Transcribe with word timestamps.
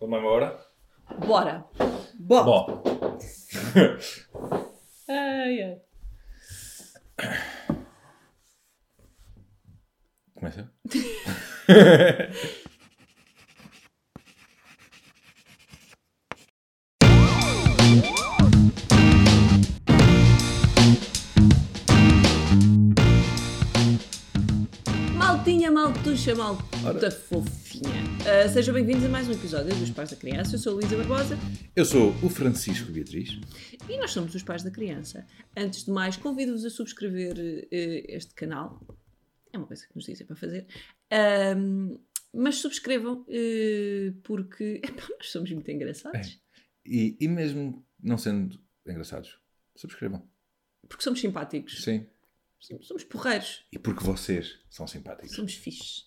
Vamos 0.00 0.18
embora? 0.18 0.58
Bora! 1.26 1.64
Bora! 2.18 2.44
Bom, 2.44 2.82
Ai, 5.08 5.62
ai. 5.62 5.80
começa. 10.34 10.70
Maltinha, 25.70 25.72
maltuxa, 25.72 26.34
malta 26.34 26.64
Ora. 26.86 27.10
fofinha. 27.10 28.02
Ah, 28.26 28.48
sejam 28.48 28.72
bem-vindos 28.74 29.04
a 29.04 29.08
mais 29.08 29.28
um 29.28 29.32
episódio 29.32 29.74
dos 29.76 29.90
Pais 29.90 30.10
da 30.10 30.16
Criança. 30.16 30.54
Eu 30.54 30.58
sou 30.58 30.72
a 30.72 30.76
Luísa 30.76 30.96
Barbosa 30.96 31.38
Eu 31.76 31.84
sou 31.84 32.10
o 32.22 32.30
Francisco 32.30 32.90
Beatriz. 32.90 33.38
e 33.88 33.96
nós 33.98 34.10
somos 34.10 34.34
os 34.34 34.42
Pais 34.42 34.62
da 34.62 34.70
Criança. 34.70 35.26
Antes 35.56 35.84
de 35.84 35.90
mais, 35.90 36.16
convido-vos 36.16 36.64
a 36.64 36.70
subscrever 36.70 37.68
eh, 37.70 38.04
este 38.08 38.34
canal. 38.34 38.80
É 39.52 39.58
uma 39.58 39.66
coisa 39.66 39.86
que 39.86 39.94
nos 39.94 40.06
dizem 40.06 40.26
para 40.26 40.36
fazer. 40.36 40.66
Ahm, 41.10 41.98
mas 42.32 42.56
subscrevam, 42.56 43.26
eh, 43.28 44.12
porque 44.22 44.80
epá, 44.84 45.06
nós 45.18 45.30
somos 45.30 45.50
muito 45.50 45.70
engraçados. 45.70 46.40
E, 46.86 47.16
e 47.20 47.28
mesmo 47.28 47.84
não 48.02 48.16
sendo 48.16 48.58
engraçados, 48.86 49.38
subscrevam. 49.76 50.22
Porque 50.88 51.02
somos 51.02 51.20
simpáticos. 51.20 51.84
Sim. 51.84 52.06
Somos, 52.60 53.04
porreiros. 53.04 53.64
E 53.72 53.78
porque 53.78 54.04
vocês 54.04 54.58
são 54.68 54.86
simpáticos. 54.86 55.34
Somos 55.34 55.54
fixes. 55.54 56.06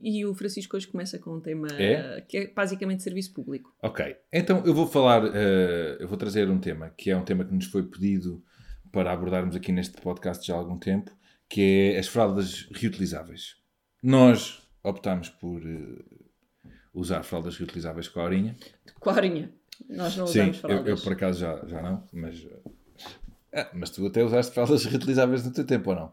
E 0.00 0.24
o 0.24 0.34
Francisco 0.34 0.76
hoje 0.76 0.86
começa 0.86 1.18
com 1.18 1.36
um 1.36 1.40
tema 1.40 1.68
É? 1.78 2.22
que 2.22 2.36
é 2.38 2.46
basicamente 2.52 3.02
serviço 3.02 3.34
público. 3.34 3.74
Ok, 3.82 4.16
então 4.32 4.64
eu 4.64 4.72
vou 4.72 4.86
falar, 4.86 5.22
eh, 5.34 5.98
eu 6.00 6.08
vou 6.08 6.16
trazer 6.16 6.48
um 6.48 6.58
tema 6.58 6.88
que 6.96 7.10
é 7.10 7.16
um 7.16 7.24
tema 7.24 7.44
que 7.44 7.52
nos 7.52 7.66
foi 7.66 7.82
pedido 7.82 8.42
para 8.90 9.12
abordarmos 9.12 9.54
aqui 9.54 9.72
neste 9.72 10.00
podcast 10.00 10.46
já 10.46 10.54
há 10.54 10.56
algum 10.58 10.78
tempo, 10.78 11.14
que 11.48 11.92
é 11.94 11.98
as 11.98 12.06
fraldas 12.08 12.66
reutilizáveis. 12.72 13.56
Nós 14.02 14.62
optámos 14.82 15.28
por 15.28 15.60
eh, 15.66 16.70
usar 16.94 17.22
fraldas 17.22 17.58
reutilizáveis 17.58 18.08
com 18.08 18.20
a 18.20 18.22
Aurinha. 18.22 18.56
Com 18.98 19.10
a 19.10 19.14
horinha. 19.14 19.52
Nós 19.88 20.16
não 20.16 20.26
Sim, 20.26 20.40
usamos 20.40 20.56
eu, 20.56 20.60
fraldas. 20.62 20.86
eu 20.88 21.04
por 21.04 21.12
acaso 21.12 21.40
já, 21.40 21.66
já 21.66 21.82
não, 21.82 22.08
mas... 22.12 22.42
eh, 23.52 23.60
ah, 23.62 23.70
mas 23.74 23.90
tu 23.90 24.06
até 24.06 24.22
usaste 24.24 24.52
fraldas 24.52 24.84
reutilizáveis 24.86 25.44
no 25.44 25.52
teu 25.52 25.64
tempo, 25.64 25.90
ou 25.90 25.96
não? 25.96 26.12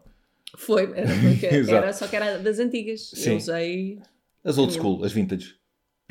Foi, 0.56 0.84
era, 0.94 1.10
era, 1.70 1.92
só 1.92 2.06
que 2.08 2.16
era 2.16 2.38
das 2.38 2.58
antigas. 2.58 3.10
Sim. 3.10 3.30
Eu 3.30 3.36
usei 3.36 4.02
As 4.44 4.58
old 4.58 4.72
school, 4.72 5.04
as 5.04 5.12
vintage. 5.12 5.56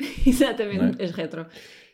exatamente 0.26 1.00
é? 1.02 1.04
as 1.04 1.10
retro. 1.10 1.46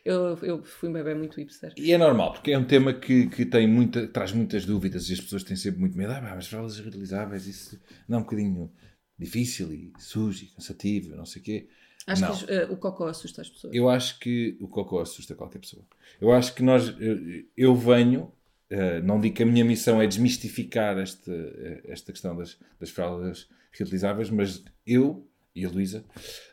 Eu, 0.03 0.37
eu 0.43 0.63
fui 0.63 0.87
um 0.89 0.93
bebê 0.93 1.15
muito 1.15 1.35
hipster. 1.35 1.73
E 1.75 1.91
é 1.91 1.97
normal, 1.97 2.33
porque 2.33 2.51
é 2.51 2.57
um 2.57 2.63
tema 2.65 2.93
que, 2.93 3.27
que 3.27 3.43
tem 3.43 3.67
muita, 3.67 4.07
traz 4.07 4.31
muitas 4.31 4.63
dúvidas 4.63 5.09
e 5.09 5.13
as 5.13 5.19
pessoas 5.19 5.43
têm 5.43 5.55
sempre 5.57 5.79
muito 5.79 5.97
medo. 5.97 6.13
Ah, 6.13 6.21
mas 6.21 6.45
fraldas 6.47 6.77
reutilizáveis, 6.79 7.47
isso 7.47 7.79
não 8.07 8.19
é 8.19 8.21
um 8.21 8.23
bocadinho 8.23 8.71
difícil 9.17 9.73
e 9.73 9.91
sujo 9.97 10.43
e 10.43 10.47
cansativo, 10.47 11.15
não 11.15 11.25
sei 11.25 11.41
o 11.41 11.45
quê. 11.45 11.67
Acho 12.07 12.21
Não. 12.21 12.37
que 12.37 12.51
eh, 12.51 12.65
o 12.65 12.77
cocó 12.77 13.07
assusta 13.07 13.41
as 13.41 13.49
pessoas. 13.49 13.73
Eu 13.73 13.89
acho 13.89 14.19
que 14.19 14.57
o 14.61 14.67
cocô 14.67 14.99
assusta 14.99 15.33
qualquer 15.33 15.59
pessoa. 15.59 15.83
Eu 16.21 16.31
acho 16.31 16.53
que 16.53 16.61
nós, 16.61 16.93
eu, 16.99 17.43
eu 17.57 17.75
venho, 17.75 18.31
eh, 18.75 19.01
não 19.01 19.21
digo 19.21 19.35
que 19.35 19.43
a 19.43 19.45
minha 19.45 19.63
missão 19.63 20.01
é 20.01 20.07
desmistificar 20.07 20.97
esta, 20.97 21.31
eh, 21.31 21.81
esta 21.85 22.11
questão 22.11 22.35
das, 22.35 22.59
das 22.77 22.89
fraldas 22.89 23.47
reutilizáveis, 23.71 24.29
mas 24.29 24.61
eu 24.85 25.25
e 25.55 25.63
a 25.63 25.69
Luísa 25.69 26.03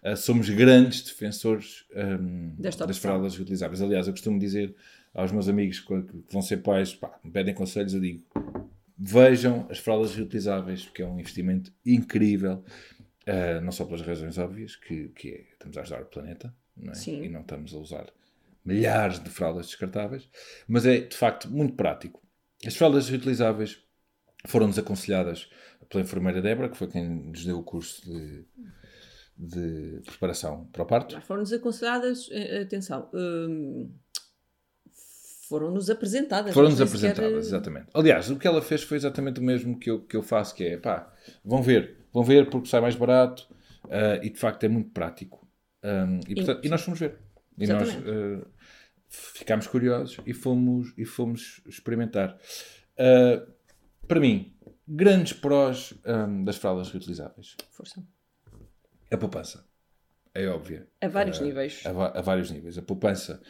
eh, 0.04 0.14
somos 0.14 0.48
grandes 0.48 1.02
defensores 1.02 1.84
ehm, 1.92 2.54
Desta 2.56 2.86
das 2.86 2.98
fraldas 2.98 3.34
reutilizáveis. 3.34 3.82
Aliás, 3.82 4.06
eu 4.06 4.12
costumo 4.12 4.38
dizer 4.38 4.72
aos 5.12 5.32
meus 5.32 5.48
amigos 5.48 5.80
que 5.80 5.92
vão 6.30 6.40
ser 6.40 6.58
pais, 6.58 6.94
pá, 6.94 7.18
me 7.24 7.32
pedem 7.32 7.54
conselhos, 7.54 7.92
eu 7.92 8.00
digo 8.00 8.22
vejam 8.96 9.66
as 9.68 9.78
fraldas 9.78 10.14
reutilizáveis, 10.14 10.84
porque 10.84 11.02
é 11.02 11.06
um 11.06 11.18
investimento 11.18 11.72
incrível, 11.84 12.64
uh, 13.26 13.60
não 13.60 13.72
só 13.72 13.84
pelas 13.84 14.02
razões 14.02 14.38
óbvias, 14.38 14.76
que, 14.76 15.08
que 15.08 15.28
é, 15.30 15.40
estamos 15.54 15.76
a 15.76 15.80
ajudar 15.80 16.02
o 16.02 16.06
planeta, 16.06 16.54
não 16.76 16.92
é? 16.92 16.96
E 17.24 17.28
não 17.28 17.40
estamos 17.40 17.74
a 17.74 17.78
usar 17.78 18.12
milhares 18.64 19.18
de 19.18 19.28
fraldas 19.30 19.66
descartáveis, 19.66 20.28
mas 20.68 20.86
é 20.86 20.98
de 21.00 21.16
facto 21.16 21.50
muito 21.50 21.74
prático. 21.74 22.22
As 22.64 22.76
fraldas 22.76 23.08
reutilizáveis 23.08 23.78
foram-nos 24.46 24.78
aconselhadas 24.78 25.48
pela 25.88 26.02
enfermeira 26.02 26.40
Débora, 26.40 26.68
que 26.68 26.76
foi 26.76 26.88
quem 26.88 27.08
nos 27.08 27.44
deu 27.44 27.58
o 27.58 27.62
curso 27.62 28.02
de, 28.04 28.44
de 29.36 30.00
preparação 30.06 30.66
para 30.72 30.82
o 30.82 30.86
parto. 30.86 31.20
Foram-nos 31.22 31.52
aconselhadas, 31.52 32.28
eh, 32.30 32.62
atenção, 32.62 33.10
hum, 33.12 33.90
foram-nos 35.48 35.90
apresentadas. 35.90 36.54
Foram-nos 36.54 36.78
sei 36.78 36.86
sequer, 36.86 37.10
apresentadas, 37.10 37.44
eh, 37.44 37.48
exatamente. 37.48 37.86
Aliás, 37.92 38.30
o 38.30 38.38
que 38.38 38.46
ela 38.46 38.62
fez 38.62 38.82
foi 38.82 38.96
exatamente 38.96 39.40
o 39.40 39.42
mesmo 39.42 39.78
que 39.78 39.90
eu, 39.90 40.00
que 40.00 40.16
eu 40.16 40.22
faço, 40.22 40.54
que 40.54 40.64
é, 40.64 40.76
pá, 40.76 41.12
vão 41.44 41.62
ver, 41.62 42.06
vão 42.12 42.24
ver 42.24 42.48
porque 42.48 42.68
sai 42.68 42.80
mais 42.80 42.94
barato 42.94 43.46
ah, 43.90 44.18
e 44.22 44.30
de 44.30 44.38
facto 44.38 44.64
é 44.64 44.68
muito 44.68 44.90
prático. 44.90 45.46
Um, 45.84 46.20
e, 46.28 46.34
portanto, 46.36 46.64
e 46.64 46.68
nós 46.68 46.80
fomos 46.80 47.00
ver. 47.00 47.18
E 47.58 47.66
nós 47.66 47.88
Exatamente. 47.88 48.10
ah, 48.10 48.46
ficámos 49.08 49.66
curiosos 49.66 50.18
e 50.26 50.32
fomos, 50.32 50.92
e 50.96 51.04
fomos 51.04 51.60
experimentar. 51.66 52.38
Ah, 52.98 53.46
para 54.08 54.20
mim, 54.20 54.54
grandes 54.86 55.32
prós 55.32 55.94
ahm, 56.04 56.44
das 56.44 56.56
fraldas 56.56 56.90
reutilizáveis. 56.90 57.56
Força. 57.70 58.02
A 59.10 59.16
poupança. 59.16 59.66
É 60.34 60.46
óbvia. 60.48 60.88
A 61.00 61.08
vários 61.08 61.40
Ah, 61.40 61.44
níveis. 61.44 61.82
a, 61.84 61.90
a 62.18 62.22
vários 62.22 62.50
níveis. 62.50 62.78
A 62.78 62.82
poupança, 62.82 63.42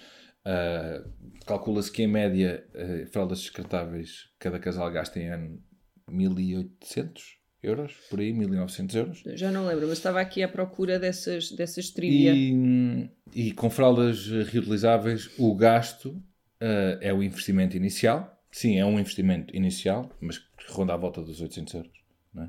calcula-se 1.47 1.93
que 1.93 2.03
em 2.03 2.09
média, 2.09 2.67
fraldas 3.13 3.39
descartáveis, 3.41 4.31
cada 4.39 4.59
casal 4.59 4.91
gasta 4.91 5.21
em 5.21 5.29
ano 5.29 5.63
1800 6.09 7.39
euros, 7.63 7.93
por 8.11 8.21
aí, 8.21 8.33
1900 8.33 8.97
euros. 8.97 9.23
Já 9.35 9.51
não 9.51 9.67
lembro, 9.67 9.87
mas 9.87 9.99
estava 9.99 10.21
aqui 10.21 10.43
à 10.43 10.49
procura 10.49 10.99
dessas, 10.99 11.51
dessas 11.53 11.91
trivia. 11.91 12.33
E, 12.35 13.09
e 13.35 13.53
com 13.53 13.71
fraldas 13.71 14.27
reutilizáveis, 14.27 15.31
o 15.39 15.55
gasto 15.55 16.21
ah, 16.63 16.99
é 17.01 17.13
o 17.13 17.23
investimento 17.23 17.77
inicial. 17.77 18.41
Sim, 18.51 18.79
é 18.79 18.85
um 18.85 18.99
investimento 18.99 19.55
inicial, 19.57 20.11
mas 20.21 20.39
que 20.39 20.47
ronda 20.69 20.95
à 20.95 20.97
volta 20.97 21.21
dos 21.23 21.41
800 21.41 21.75
euros. 21.75 21.93
é? 22.39 22.49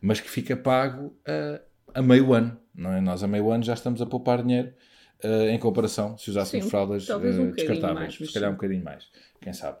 Mas 0.00 0.20
que 0.20 0.28
fica 0.28 0.56
pago 0.56 1.16
ah, 1.26 1.60
a 1.94 2.02
meio 2.02 2.32
ano. 2.32 2.58
Não 2.74 2.92
é? 2.92 3.00
Nós 3.00 3.22
a 3.22 3.28
meio 3.28 3.50
ano 3.50 3.62
já 3.62 3.74
estamos 3.74 4.02
a 4.02 4.06
poupar 4.06 4.42
dinheiro 4.42 4.74
ah, 5.22 5.50
em 5.50 5.58
comparação 5.58 6.18
se 6.18 6.30
usássemos 6.30 6.64
Sim, 6.64 6.70
fraldas 6.70 7.06
talvez 7.06 7.38
um 7.38 7.52
descartáveis. 7.52 7.94
mais, 7.94 8.18
mas 8.18 8.28
se 8.28 8.34
calhar 8.34 8.50
um 8.50 8.54
bocadinho 8.54 8.84
mais. 8.84 9.08
Quem 9.40 9.52
sabe? 9.52 9.78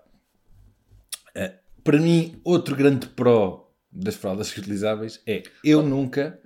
Para 1.82 1.98
mim, 1.98 2.40
outro 2.44 2.76
grande 2.76 3.08
pró 3.08 3.63
das 3.94 4.16
fraldas 4.16 4.50
reutilizáveis 4.52 5.20
é 5.26 5.42
eu 5.62 5.82
nunca... 5.82 6.40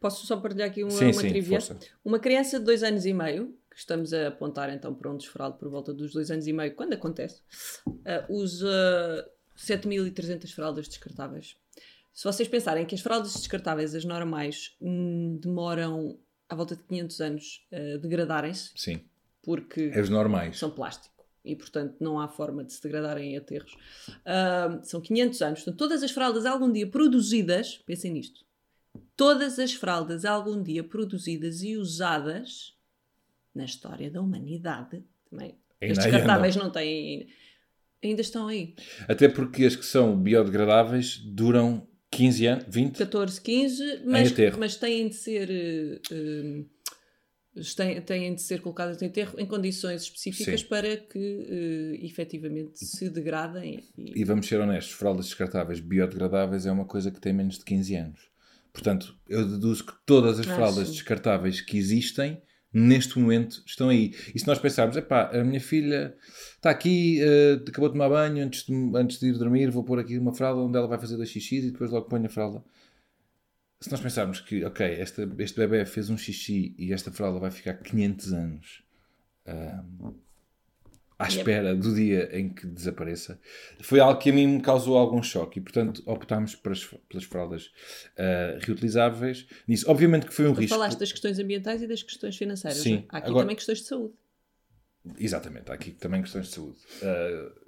Posso 0.00 0.26
só 0.26 0.36
partilhar 0.36 0.68
aqui 0.68 0.82
uma, 0.82 0.90
Sim, 0.90 1.06
uma 1.06 1.12
sim, 1.14 1.28
trivia? 1.28 1.60
força. 1.60 1.78
Uma 2.04 2.18
criança 2.18 2.58
de 2.58 2.64
dois 2.64 2.82
anos 2.82 3.06
e 3.06 3.12
meio, 3.12 3.56
que 3.70 3.78
estamos 3.78 4.12
a 4.12 4.28
apontar 4.28 4.72
então 4.72 4.94
para 4.94 5.10
um 5.10 5.16
desfraldo 5.16 5.56
por 5.58 5.68
volta 5.68 5.92
dos 5.92 6.12
dois 6.12 6.30
anos 6.30 6.46
e 6.46 6.52
meio, 6.52 6.74
quando 6.74 6.92
acontece, 6.92 7.40
ah, 8.04 8.24
usa 8.28 9.26
7.300 9.56 10.52
fraldas 10.52 10.86
descartáveis. 10.88 11.56
Se 12.12 12.24
vocês 12.24 12.48
pensarem 12.48 12.84
que 12.86 12.94
as 12.94 13.00
fraldas 13.00 13.34
descartáveis, 13.34 13.94
as 13.94 14.04
normais, 14.04 14.76
hum, 14.80 15.38
demoram 15.42 16.18
à 16.48 16.54
volta 16.54 16.76
de 16.76 16.82
500 16.84 17.20
anos 17.20 17.66
a 17.72 17.98
degradarem-se, 17.98 18.70
Sim, 18.76 19.00
porque 19.42 19.90
é 19.94 20.00
os 20.00 20.08
normais. 20.10 20.58
são 20.58 20.70
plástico 20.70 21.15
e, 21.46 21.54
portanto, 21.54 21.96
não 22.00 22.18
há 22.20 22.28
forma 22.28 22.64
de 22.64 22.72
se 22.72 22.82
degradarem 22.82 23.34
em 23.34 23.36
aterros. 23.36 23.76
Ah, 24.24 24.80
são 24.82 25.00
500 25.00 25.42
anos. 25.42 25.58
Portanto, 25.60 25.78
todas 25.78 26.02
as 26.02 26.10
fraldas 26.10 26.44
algum 26.44 26.70
dia 26.70 26.86
produzidas, 26.86 27.78
pensem 27.86 28.12
nisto, 28.12 28.44
todas 29.16 29.58
as 29.58 29.72
fraldas 29.72 30.24
algum 30.24 30.62
dia 30.62 30.82
produzidas 30.82 31.62
e 31.62 31.76
usadas 31.76 32.74
na 33.54 33.64
história 33.64 34.10
da 34.10 34.20
humanidade, 34.20 35.02
também, 35.30 35.58
aí 35.80 35.92
descartáveis 35.92 36.56
não 36.56 36.70
têm, 36.70 37.28
ainda 38.02 38.20
estão 38.20 38.48
aí. 38.48 38.74
Até 39.08 39.28
porque 39.28 39.64
as 39.64 39.76
que 39.76 39.86
são 39.86 40.20
biodegradáveis 40.20 41.16
duram 41.18 41.88
15 42.10 42.46
anos, 42.46 42.64
20. 42.68 42.98
14, 42.98 43.40
15, 43.40 44.02
mas, 44.04 44.34
mas 44.58 44.76
têm 44.76 45.08
de 45.08 45.14
ser... 45.14 45.50
eh, 45.50 46.64
têm, 47.76 48.00
têm 48.00 48.34
de 48.34 48.42
ser 48.42 48.60
colocadas 48.60 49.00
em 49.00 49.06
aterro 49.06 49.38
em 49.38 49.46
condições 49.46 50.02
específicas 50.02 50.60
Sim. 50.60 50.66
para 50.66 50.96
que 50.96 51.46
eh, 51.98 52.04
efetivamente 52.06 52.84
se 52.84 53.08
degradem 53.08 53.84
e, 53.96 54.20
E 54.20 54.24
vamos 54.24 54.46
ser 54.46 54.60
honestos, 54.60 54.92
fraldas 54.94 55.26
descartáveis 55.26 55.80
biodegradáveis 55.80 56.66
é 56.66 56.72
uma 56.72 56.84
coisa 56.84 57.10
que 57.10 57.20
tem 57.20 57.32
menos 57.32 57.58
de 57.58 57.64
15 57.64 57.94
anos. 57.94 58.20
Portanto, 58.72 59.16
eu 59.28 59.46
deduzo 59.48 59.84
que 59.86 59.92
todas 60.04 60.38
as 60.38 60.46
Ah, 60.46 60.54
fraldas 60.54 60.88
sim. 60.88 60.94
descartáveis 60.94 61.60
que 61.62 61.78
existem, 61.78 62.42
neste 62.72 63.18
momento, 63.18 63.62
estão 63.66 63.88
aí. 63.88 64.14
E 64.34 64.38
se 64.38 64.46
nós 64.46 64.58
pensarmos, 64.58 64.96
epá, 64.98 65.30
a 65.32 65.42
minha 65.42 65.60
filha 65.60 66.14
está 66.56 66.68
aqui, 66.70 67.18
eh, 67.22 67.54
acabou 67.66 67.88
de 67.88 67.94
tomar 67.94 68.10
banho, 68.10 68.44
antes 68.44 68.64
de, 68.66 68.74
antes 68.94 69.18
de 69.18 69.28
ir 69.28 69.38
dormir, 69.38 69.70
vou 69.70 69.82
pôr 69.82 69.98
aqui 69.98 70.18
uma 70.18 70.34
fralda 70.34 70.60
onde 70.60 70.76
ela 70.76 70.86
vai 70.86 70.98
fazer 70.98 71.16
dois 71.16 71.30
xixis 71.30 71.64
e 71.64 71.70
depois 71.70 71.90
logo 71.90 72.06
ponho 72.06 72.26
a 72.26 72.28
fralda. 72.28 72.62
Se 73.80 73.90
nós 73.90 74.00
pensarmos 74.00 74.40
que, 74.40 74.64
ok, 74.64 74.86
esta, 74.86 75.28
este 75.38 75.56
bebê 75.58 75.84
fez 75.84 76.08
um 76.08 76.16
xixi 76.16 76.74
e 76.78 76.92
esta 76.92 77.10
fralda 77.12 77.38
vai 77.38 77.50
ficar 77.50 77.74
500 77.74 78.32
anos 78.32 78.82
uh, 79.46 80.14
à 81.18 81.28
espera 81.28 81.74
do 81.74 81.94
dia 81.94 82.28
em 82.38 82.48
que 82.48 82.66
desapareça, 82.66 83.40
foi 83.80 84.00
algo 84.00 84.20
que 84.20 84.30
a 84.30 84.32
mim 84.32 84.46
me 84.46 84.60
causou 84.60 84.96
algum 84.96 85.22
choque 85.22 85.58
e, 85.58 85.62
portanto, 85.62 86.02
optámos 86.06 86.54
pelas, 86.54 86.84
pelas 87.08 87.24
fraldas 87.24 87.66
uh, 88.18 88.58
reutilizáveis. 88.60 89.46
Nisso, 89.66 89.90
obviamente 89.90 90.26
que 90.26 90.34
foi 90.34 90.46
um 90.46 90.54
tu 90.54 90.60
risco. 90.60 90.76
falaste 90.76 90.98
das 90.98 91.12
questões 91.12 91.38
ambientais 91.38 91.82
e 91.82 91.86
das 91.86 92.02
questões 92.02 92.36
financeiras. 92.36 92.78
Sim. 92.78 92.96
é? 92.96 93.04
Há 93.08 93.18
aqui 93.18 93.28
Agora- 93.28 93.44
também 93.44 93.56
questões 93.56 93.78
de 93.78 93.84
saúde. 93.84 94.14
Exatamente, 95.18 95.70
há 95.70 95.74
aqui 95.74 95.92
também 95.92 96.20
questões 96.20 96.48
de 96.48 96.54
saúde. 96.54 96.78
Uh, 97.02 97.65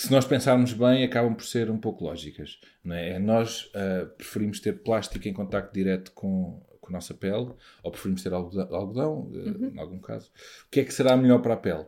que 0.00 0.06
se 0.06 0.12
nós 0.12 0.24
pensarmos 0.24 0.72
bem, 0.72 1.04
acabam 1.04 1.34
por 1.34 1.44
ser 1.44 1.70
um 1.70 1.78
pouco 1.78 2.04
lógicas. 2.04 2.58
Não 2.82 2.96
é? 2.96 3.18
Nós 3.18 3.66
uh, 3.66 4.08
preferimos 4.16 4.58
ter 4.58 4.82
plástico 4.82 5.28
em 5.28 5.32
contacto 5.34 5.74
direto 5.74 6.10
com, 6.12 6.58
com 6.80 6.88
a 6.88 6.92
nossa 6.92 7.12
pele, 7.12 7.52
ou 7.82 7.90
preferimos 7.90 8.22
ter 8.22 8.32
algodão, 8.32 8.74
algodão 8.74 9.20
uh, 9.30 9.66
em 9.66 9.78
algum 9.78 9.98
caso. 9.98 10.32
O 10.66 10.70
que 10.70 10.80
é 10.80 10.84
que 10.84 10.94
será 10.94 11.14
melhor 11.18 11.42
para 11.42 11.52
a 11.52 11.58
pele? 11.58 11.84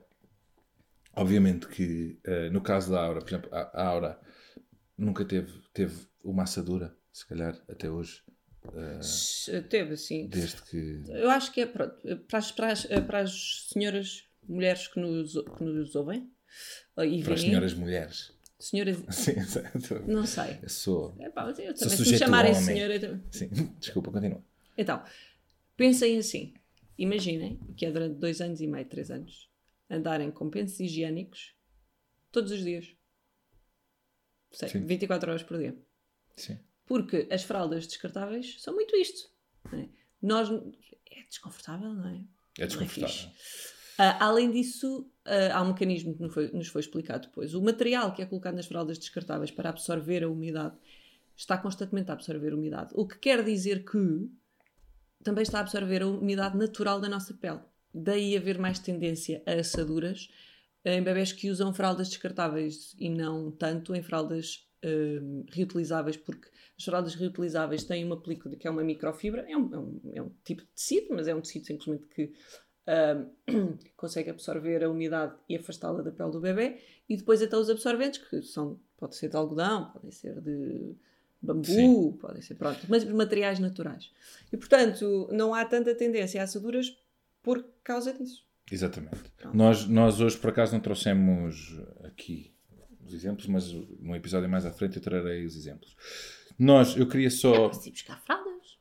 Obviamente 1.17 1.67
que, 1.69 2.19
uh, 2.27 2.53
no 2.53 2.61
caso 2.61 2.93
da 2.93 3.03
Aura, 3.03 3.21
por 3.21 3.29
exemplo, 3.31 3.49
a, 3.51 3.83
a 3.83 3.87
Aura 3.87 4.21
nunca 4.99 5.25
teve, 5.25 5.51
teve 5.73 5.97
uma 6.23 6.43
assadura, 6.43 6.95
se 7.11 7.27
calhar, 7.27 7.59
até 7.67 7.91
hoje, 7.91 8.23
Teve, 9.71 9.97
sim. 9.97 10.29
desde 10.29 10.63
que... 10.63 11.03
Eu 11.09 11.31
acho 11.31 11.51
que 11.51 11.63
é 11.63 11.67
pronto, 11.67 11.97
para 12.29 12.39
as, 12.39 12.53
para 12.53 12.73
as, 12.73 12.85
para 12.85 13.19
as 13.21 13.67
senhoras, 13.73 14.25
mulheres 14.47 14.87
que 14.87 15.01
nos, 15.01 15.33
que 15.33 15.65
nos 15.65 15.97
ouvem 15.97 16.21
uh, 16.21 16.42
e 17.07 17.23
Para 17.23 17.35
as 17.35 17.41
senhoras 17.41 17.75
mulheres. 17.75 18.33
senhoras, 18.59 18.97
Sim, 19.11 19.33
exato. 19.33 20.03
não 20.07 20.27
sei. 20.27 20.59
Eu 20.63 20.69
sou... 20.69 21.15
É 21.19 21.29
pá, 21.31 21.49
eu 21.59 21.77
Sou 21.77 21.89
se 21.91 22.11
me 22.13 22.19
chamarem 22.19 22.53
homem. 22.53 22.65
senhora. 22.65 22.97
eu 22.97 23.21
Sim, 23.31 23.49
desculpa, 23.81 24.11
continua. 24.13 24.43
Então, 24.77 25.03
pensem 25.77 26.19
assim. 26.19 26.55
Imaginem 26.99 27.59
que 27.77 27.87
é 27.87 27.91
durante 27.91 28.17
dois 28.19 28.41
anos 28.41 28.61
e 28.61 28.67
meio, 28.67 28.85
três 28.87 29.11
anos, 29.11 29.49
andarem 29.91 30.31
com 30.31 30.49
pensos 30.51 30.79
higiênicos 30.79 31.55
todos 32.31 32.53
os 32.53 32.63
dias. 32.63 32.95
Sei, 34.53 34.69
Sim. 34.69 34.85
24 34.87 35.31
horas 35.31 35.43
por 35.43 35.59
dia. 35.59 35.77
Sim. 36.37 36.59
Porque 36.87 37.27
as 37.31 37.43
fraldas 37.43 37.87
descartáveis 37.87 38.61
são 38.61 38.75
muito 38.75 38.95
isto. 38.97 39.31
é? 39.73 39.89
Nós. 40.21 40.49
É 41.11 41.23
desconfortável, 41.25 41.93
não 41.95 42.09
é? 42.09 42.21
É 42.59 42.65
é 42.65 42.67
desconfortável. 42.67 43.09
fixe. 43.09 43.75
Ah, 43.99 44.27
além 44.27 44.51
disso, 44.51 45.11
ah, 45.25 45.59
há 45.59 45.63
um 45.63 45.69
mecanismo 45.69 46.15
que 46.15 46.23
nos 46.23 46.33
foi, 46.35 46.51
nos 46.53 46.69
foi 46.69 46.81
explicado 46.81 47.27
depois. 47.29 47.55
O 47.55 47.63
material 47.63 48.13
que 48.15 48.23
é 48.23 48.27
colocado 48.27 48.55
nas 48.55 48.67
fraldas 48.67 48.99
descartáveis 48.99 49.51
para 49.51 49.69
absorver 49.71 50.25
a 50.25 50.29
umidade 50.29 50.77
está 51.37 51.57
constantemente 51.59 52.11
a 52.11 52.15
absorver 52.15 52.53
a 52.53 52.57
umidade. 52.57 52.91
O 52.95 53.07
que 53.07 53.19
quer 53.19 53.43
dizer 53.45 53.85
que 53.85 54.29
também 55.23 55.43
está 55.43 55.59
a 55.59 55.61
absorver 55.63 56.03
a 56.03 56.07
umidade 56.09 56.57
natural 56.57 57.01
da 57.01 57.09
nossa 57.09 57.33
pele. 57.35 57.61
Daí 57.95 58.37
haver 58.37 58.59
mais 58.59 58.79
tendência 58.79 59.43
a 59.47 59.53
assaduras 59.53 60.29
em 60.85 61.03
bebés 61.03 61.33
que 61.33 61.49
usam 61.51 61.73
fraldas 61.73 62.09
descartáveis 62.09 62.95
e 62.99 63.09
não 63.09 63.51
tanto 63.51 63.95
em 63.95 64.03
fraldas 64.03 64.67
hum, 64.85 65.45
reutilizáveis, 65.53 66.17
porque 66.17 66.49
as 66.77 66.85
fraldas 66.85 67.15
reutilizáveis 67.15 67.85
têm 67.85 68.05
uma 68.05 68.21
película 68.21 68.57
que 68.57 68.67
é 68.67 68.71
uma 68.71 68.83
microfibra, 68.83 69.49
é 69.49 69.57
um, 69.57 69.73
é 69.73 69.79
um- 69.79 70.01
é 70.17 70.23
um 70.23 70.31
tipo 70.45 70.63
de 70.63 70.69
tecido, 70.69 71.09
mas 71.11 71.29
é 71.29 71.35
um 71.35 71.41
tecido 71.41 71.67
simplesmente 71.67 72.07
que 72.09 72.33
hum, 73.49 73.77
consegue 73.97 74.31
absorver 74.31 74.85
a 74.85 74.91
umidade 74.91 75.35
e 75.49 75.57
afastá-la 75.57 76.03
da 76.03 76.11
pele 76.11 76.31
do 76.31 76.41
bebê, 76.41 76.79
e 77.09 77.17
depois 77.17 77.43
até 77.43 77.57
os 77.57 77.71
absorventes, 77.71 78.21
que 78.27 78.43
são, 78.43 78.79
pode 78.97 79.17
ser 79.17 79.29
de 79.29 79.37
algodão, 79.37 79.91
podem 79.93 80.11
ser 80.11 80.41
de 80.41 80.95
bambu, 81.41 81.65
Sim. 81.65 82.13
podem 82.21 82.41
ser, 82.41 82.55
pronto, 82.55 82.81
mas 82.89 83.05
materiais 83.05 83.59
naturais. 83.59 84.11
E 84.53 84.57
portanto, 84.57 85.29
não 85.33 85.53
há 85.53 85.65
tanta 85.65 85.95
tendência 85.95 86.41
a 86.41 86.45
assaduras 86.45 86.97
por 87.43 87.65
causa 87.83 88.13
disso. 88.13 88.47
Exatamente. 88.71 89.31
Pronto. 89.37 89.57
Nós, 89.57 89.87
nós 89.87 90.21
hoje, 90.21 90.39
por 90.39 90.51
acaso, 90.51 90.73
não 90.73 90.81
trouxemos 90.81 91.79
aqui 92.05 92.55
os 93.05 93.13
exemplos, 93.13 93.47
mas 93.47 93.73
num 93.73 94.15
episódio 94.15 94.49
mais 94.49 94.65
à 94.65 94.73
frente 94.73 94.97
eu 94.97 95.03
trarei 95.03 95.45
os 95.45 95.57
exemplos. 95.57 95.97
Nós, 96.59 96.97
eu 96.97 97.09
queria 97.09 97.31
só. 97.31 97.69
Posso 97.69 97.89
ir 97.89 97.93
buscar 97.93 98.21
fraldas? 98.23 98.79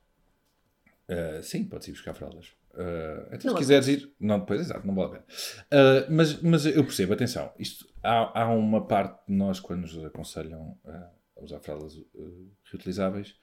Uh, 1.09 1.43
sim, 1.43 1.65
podes 1.65 1.87
ir 1.87 1.91
buscar 1.91 2.13
fraldas. 2.13 2.53
Uh, 2.73 3.27
então, 3.33 3.51
Não 3.51 3.53
se 3.53 3.57
quiseres 3.57 3.87
ir. 3.87 4.11
Não, 4.19 4.39
depois, 4.39 4.61
exato, 4.61 4.85
não 4.87 4.95
vale 4.95 5.07
a 5.07 5.11
pena. 5.11 5.25
Uh, 5.71 6.13
mas, 6.13 6.41
mas 6.41 6.65
eu 6.65 6.83
percebo, 6.83 7.13
atenção, 7.13 7.51
isto, 7.59 7.85
há, 8.01 8.41
há 8.41 8.53
uma 8.53 8.85
parte 8.85 9.27
de 9.27 9.33
nós, 9.33 9.59
quando 9.59 9.81
nos 9.81 10.05
aconselham 10.05 10.77
a 10.85 11.09
usar 11.43 11.59
fraldas 11.59 11.95
uh, 11.95 12.51
reutilizáveis, 12.63 13.35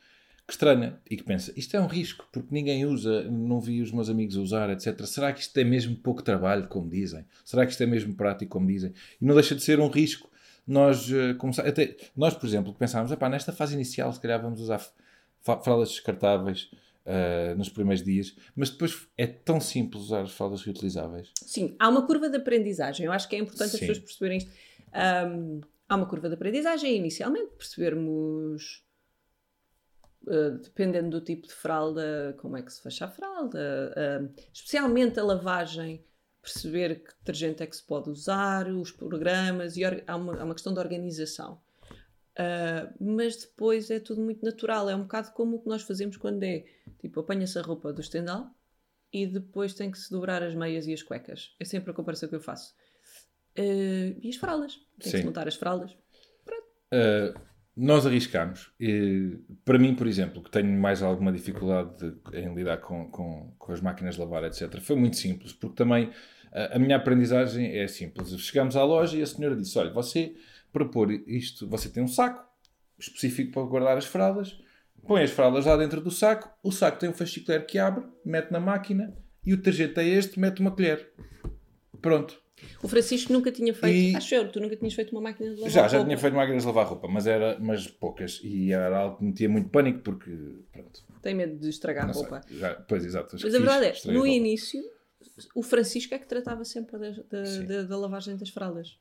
que 0.46 0.52
estranha 0.54 0.98
e 1.10 1.16
que 1.16 1.22
pensa: 1.22 1.52
isto 1.54 1.76
é 1.76 1.80
um 1.80 1.86
risco, 1.86 2.26
porque 2.32 2.48
ninguém 2.50 2.86
usa, 2.86 3.24
não 3.24 3.60
vi 3.60 3.82
os 3.82 3.92
meus 3.92 4.08
amigos 4.08 4.36
a 4.36 4.40
usar, 4.40 4.70
etc. 4.70 5.04
Será 5.04 5.32
que 5.32 5.40
isto 5.40 5.56
é 5.58 5.64
mesmo 5.64 5.94
pouco 5.96 6.22
trabalho, 6.22 6.66
como 6.68 6.88
dizem? 6.88 7.26
Será 7.44 7.66
que 7.66 7.72
isto 7.72 7.82
é 7.82 7.86
mesmo 7.86 8.14
prático, 8.14 8.52
como 8.52 8.66
dizem? 8.66 8.94
E 9.20 9.24
não 9.24 9.34
deixa 9.34 9.54
de 9.54 9.62
ser 9.62 9.78
um 9.78 9.88
risco. 9.88 10.30
Nós, 10.66 11.10
uh, 11.10 11.34
começar, 11.36 11.66
até, 11.66 11.96
nós 12.16 12.34
por 12.34 12.46
exemplo, 12.46 12.72
pensámos: 12.72 13.10
nesta 13.10 13.52
fase 13.52 13.74
inicial, 13.74 14.10
se 14.10 14.20
calhar 14.20 14.40
vamos 14.40 14.60
usar 14.60 14.80
fraldas 15.62 15.90
descartáveis. 15.90 16.70
Uh, 17.08 17.56
nos 17.56 17.70
primeiros 17.70 18.04
dias, 18.04 18.36
mas 18.54 18.68
depois 18.68 19.08
é 19.16 19.26
tão 19.26 19.58
simples 19.62 20.02
usar 20.02 20.20
as 20.20 20.32
fraldas 20.32 20.60
reutilizáveis. 20.60 21.32
Sim, 21.42 21.74
há 21.78 21.88
uma 21.88 22.06
curva 22.06 22.28
de 22.28 22.36
aprendizagem. 22.36 23.06
Eu 23.06 23.12
acho 23.12 23.26
que 23.26 23.34
é 23.34 23.38
importante 23.38 23.68
as 23.68 23.72
Sim. 23.72 23.86
pessoas 23.86 23.98
perceberem 23.98 24.36
isto. 24.36 24.50
Ahm, 24.92 25.62
há 25.88 25.96
uma 25.96 26.04
curva 26.04 26.28
de 26.28 26.34
aprendizagem 26.34 26.94
inicialmente, 26.94 27.52
percebermos, 27.56 28.84
ah, 30.28 30.58
dependendo 30.62 31.18
do 31.18 31.24
tipo 31.24 31.46
de 31.46 31.54
fralda, 31.54 32.36
como 32.42 32.58
é 32.58 32.62
que 32.62 32.70
se 32.70 32.82
fecha 32.82 33.06
a 33.06 33.08
fralda, 33.08 33.94
ahm, 33.96 34.28
especialmente 34.52 35.18
a 35.18 35.24
lavagem, 35.24 36.04
perceber 36.42 37.02
que 37.02 37.10
detergente 37.20 37.62
é 37.62 37.66
que 37.66 37.74
se 37.74 37.82
pode 37.82 38.10
usar, 38.10 38.68
os 38.68 38.92
programas, 38.92 39.78
e 39.78 39.82
há, 39.84 40.14
uma, 40.14 40.38
há 40.38 40.44
uma 40.44 40.54
questão 40.54 40.74
de 40.74 40.78
organização. 40.78 41.58
Ah, 42.38 42.92
mas 43.00 43.36
depois 43.36 43.90
é 43.90 43.98
tudo 43.98 44.22
muito 44.22 44.44
natural, 44.44 44.88
é 44.88 44.94
um 44.94 45.02
bocado 45.02 45.32
como 45.32 45.56
o 45.56 45.60
que 45.60 45.68
nós 45.68 45.82
fazemos 45.82 46.16
quando 46.16 46.42
é 46.44 46.64
tipo, 47.00 47.20
apanha-se 47.20 47.58
a 47.58 47.62
roupa 47.62 47.92
do 47.92 48.00
estendal 48.00 48.50
e 49.12 49.26
depois 49.26 49.74
tem 49.74 49.90
que 49.90 49.98
se 49.98 50.10
dobrar 50.10 50.42
as 50.42 50.54
meias 50.54 50.86
e 50.86 50.92
as 50.92 51.02
cuecas. 51.02 51.54
É 51.58 51.64
sempre 51.64 51.90
a 51.90 51.94
comparação 51.94 52.28
que 52.28 52.34
eu 52.34 52.40
faço. 52.40 52.74
Eh, 53.56 54.14
e 54.22 54.28
as 54.28 54.36
fraldas. 54.36 54.74
Tem 54.74 54.84
que 55.04 55.10
Sim. 55.10 55.18
se 55.18 55.24
montar 55.24 55.48
as 55.48 55.56
fraldas. 55.56 55.92
Uh, 56.92 57.38
nós 57.76 58.06
arriscamos. 58.06 58.72
Para 59.64 59.78
mim, 59.78 59.94
por 59.94 60.06
exemplo, 60.06 60.42
que 60.42 60.50
tenho 60.50 60.70
mais 60.80 61.02
alguma 61.02 61.32
dificuldade 61.32 61.96
de- 61.98 62.38
em 62.38 62.54
lidar 62.54 62.78
com, 62.78 63.10
com, 63.10 63.52
com 63.58 63.72
as 63.72 63.80
máquinas 63.80 64.14
de 64.14 64.20
lavar, 64.20 64.44
etc., 64.44 64.80
foi 64.80 64.96
muito 64.96 65.16
simples, 65.16 65.52
porque 65.52 65.76
também 65.76 66.10
a, 66.52 66.76
a 66.76 66.78
minha 66.78 66.96
aprendizagem 66.96 67.78
é 67.78 67.86
simples. 67.86 68.30
Chegamos 68.40 68.74
à 68.74 68.84
loja 68.84 69.16
e 69.16 69.22
a 69.22 69.26
senhora 69.26 69.54
disse: 69.54 69.78
Olha, 69.78 69.90
você 69.92 70.34
propor 70.72 71.10
isto, 71.10 71.68
você 71.68 71.88
tem 71.88 72.02
um 72.02 72.08
saco 72.08 72.46
específico 72.98 73.52
para 73.52 73.62
guardar 73.62 73.96
as 73.96 74.06
fraldas, 74.06 74.58
põe 75.08 75.22
as 75.24 75.30
fraldas 75.32 75.64
lá 75.66 75.76
dentro 75.76 76.00
do 76.00 76.10
saco, 76.10 76.48
o 76.62 76.70
saco 76.70 76.98
tem 76.98 77.08
um 77.08 77.12
fascicler 77.14 77.66
que 77.66 77.78
abre, 77.78 78.04
mete 78.24 78.50
na 78.52 78.60
máquina 78.60 79.12
e 79.44 79.52
o 79.52 79.56
detergente 79.56 79.98
é 79.98 80.06
este, 80.06 80.38
mete 80.38 80.60
uma 80.60 80.70
colher. 80.70 81.10
Pronto. 82.00 82.40
O 82.82 82.88
Francisco 82.88 83.32
nunca 83.32 83.52
tinha 83.52 83.72
feito. 83.72 84.14
E- 84.14 84.16
Acho 84.16 84.34
eu, 84.34 84.50
tu 84.50 84.60
nunca 84.60 84.74
tinhas 84.76 84.92
feito 84.94 85.12
uma 85.12 85.20
máquina 85.20 85.50
de 85.50 85.56
lavar 85.56 85.70
Já, 85.70 85.82
já 85.88 85.96
roupa. 85.98 86.04
tinha 86.08 86.18
feito 86.18 86.34
máquinas 86.34 86.62
de 86.62 86.66
lavar 86.66 86.86
roupa, 86.86 87.08
mas, 87.08 87.26
era, 87.26 87.56
mas 87.60 87.86
poucas. 87.86 88.40
E 88.42 88.72
era 88.72 88.98
algo 88.98 89.16
que 89.16 89.22
me 89.22 89.28
metia 89.30 89.48
muito 89.48 89.68
pânico 89.68 90.00
porque, 90.00 90.30
pronto, 90.72 91.04
Tem 91.22 91.34
medo 91.34 91.56
de 91.56 91.68
estragar 91.68 92.04
a 92.04 92.06
não 92.08 92.14
sei. 92.14 92.22
roupa. 92.22 92.40
Já, 92.50 92.74
pois, 92.74 93.04
exato. 93.04 93.36
Mas 93.40 93.54
a 93.54 93.58
verdade 93.58 93.86
é, 93.86 94.12
no 94.12 94.26
início 94.26 94.82
o 95.54 95.62
Francisco 95.62 96.14
é 96.14 96.18
que 96.18 96.26
tratava 96.26 96.64
sempre 96.64 96.98
da, 96.98 97.10
da, 97.10 97.42
da- 97.66 97.82
da 97.84 97.96
lavagem 97.96 98.36
das 98.36 98.48
fraldas. 98.50 98.98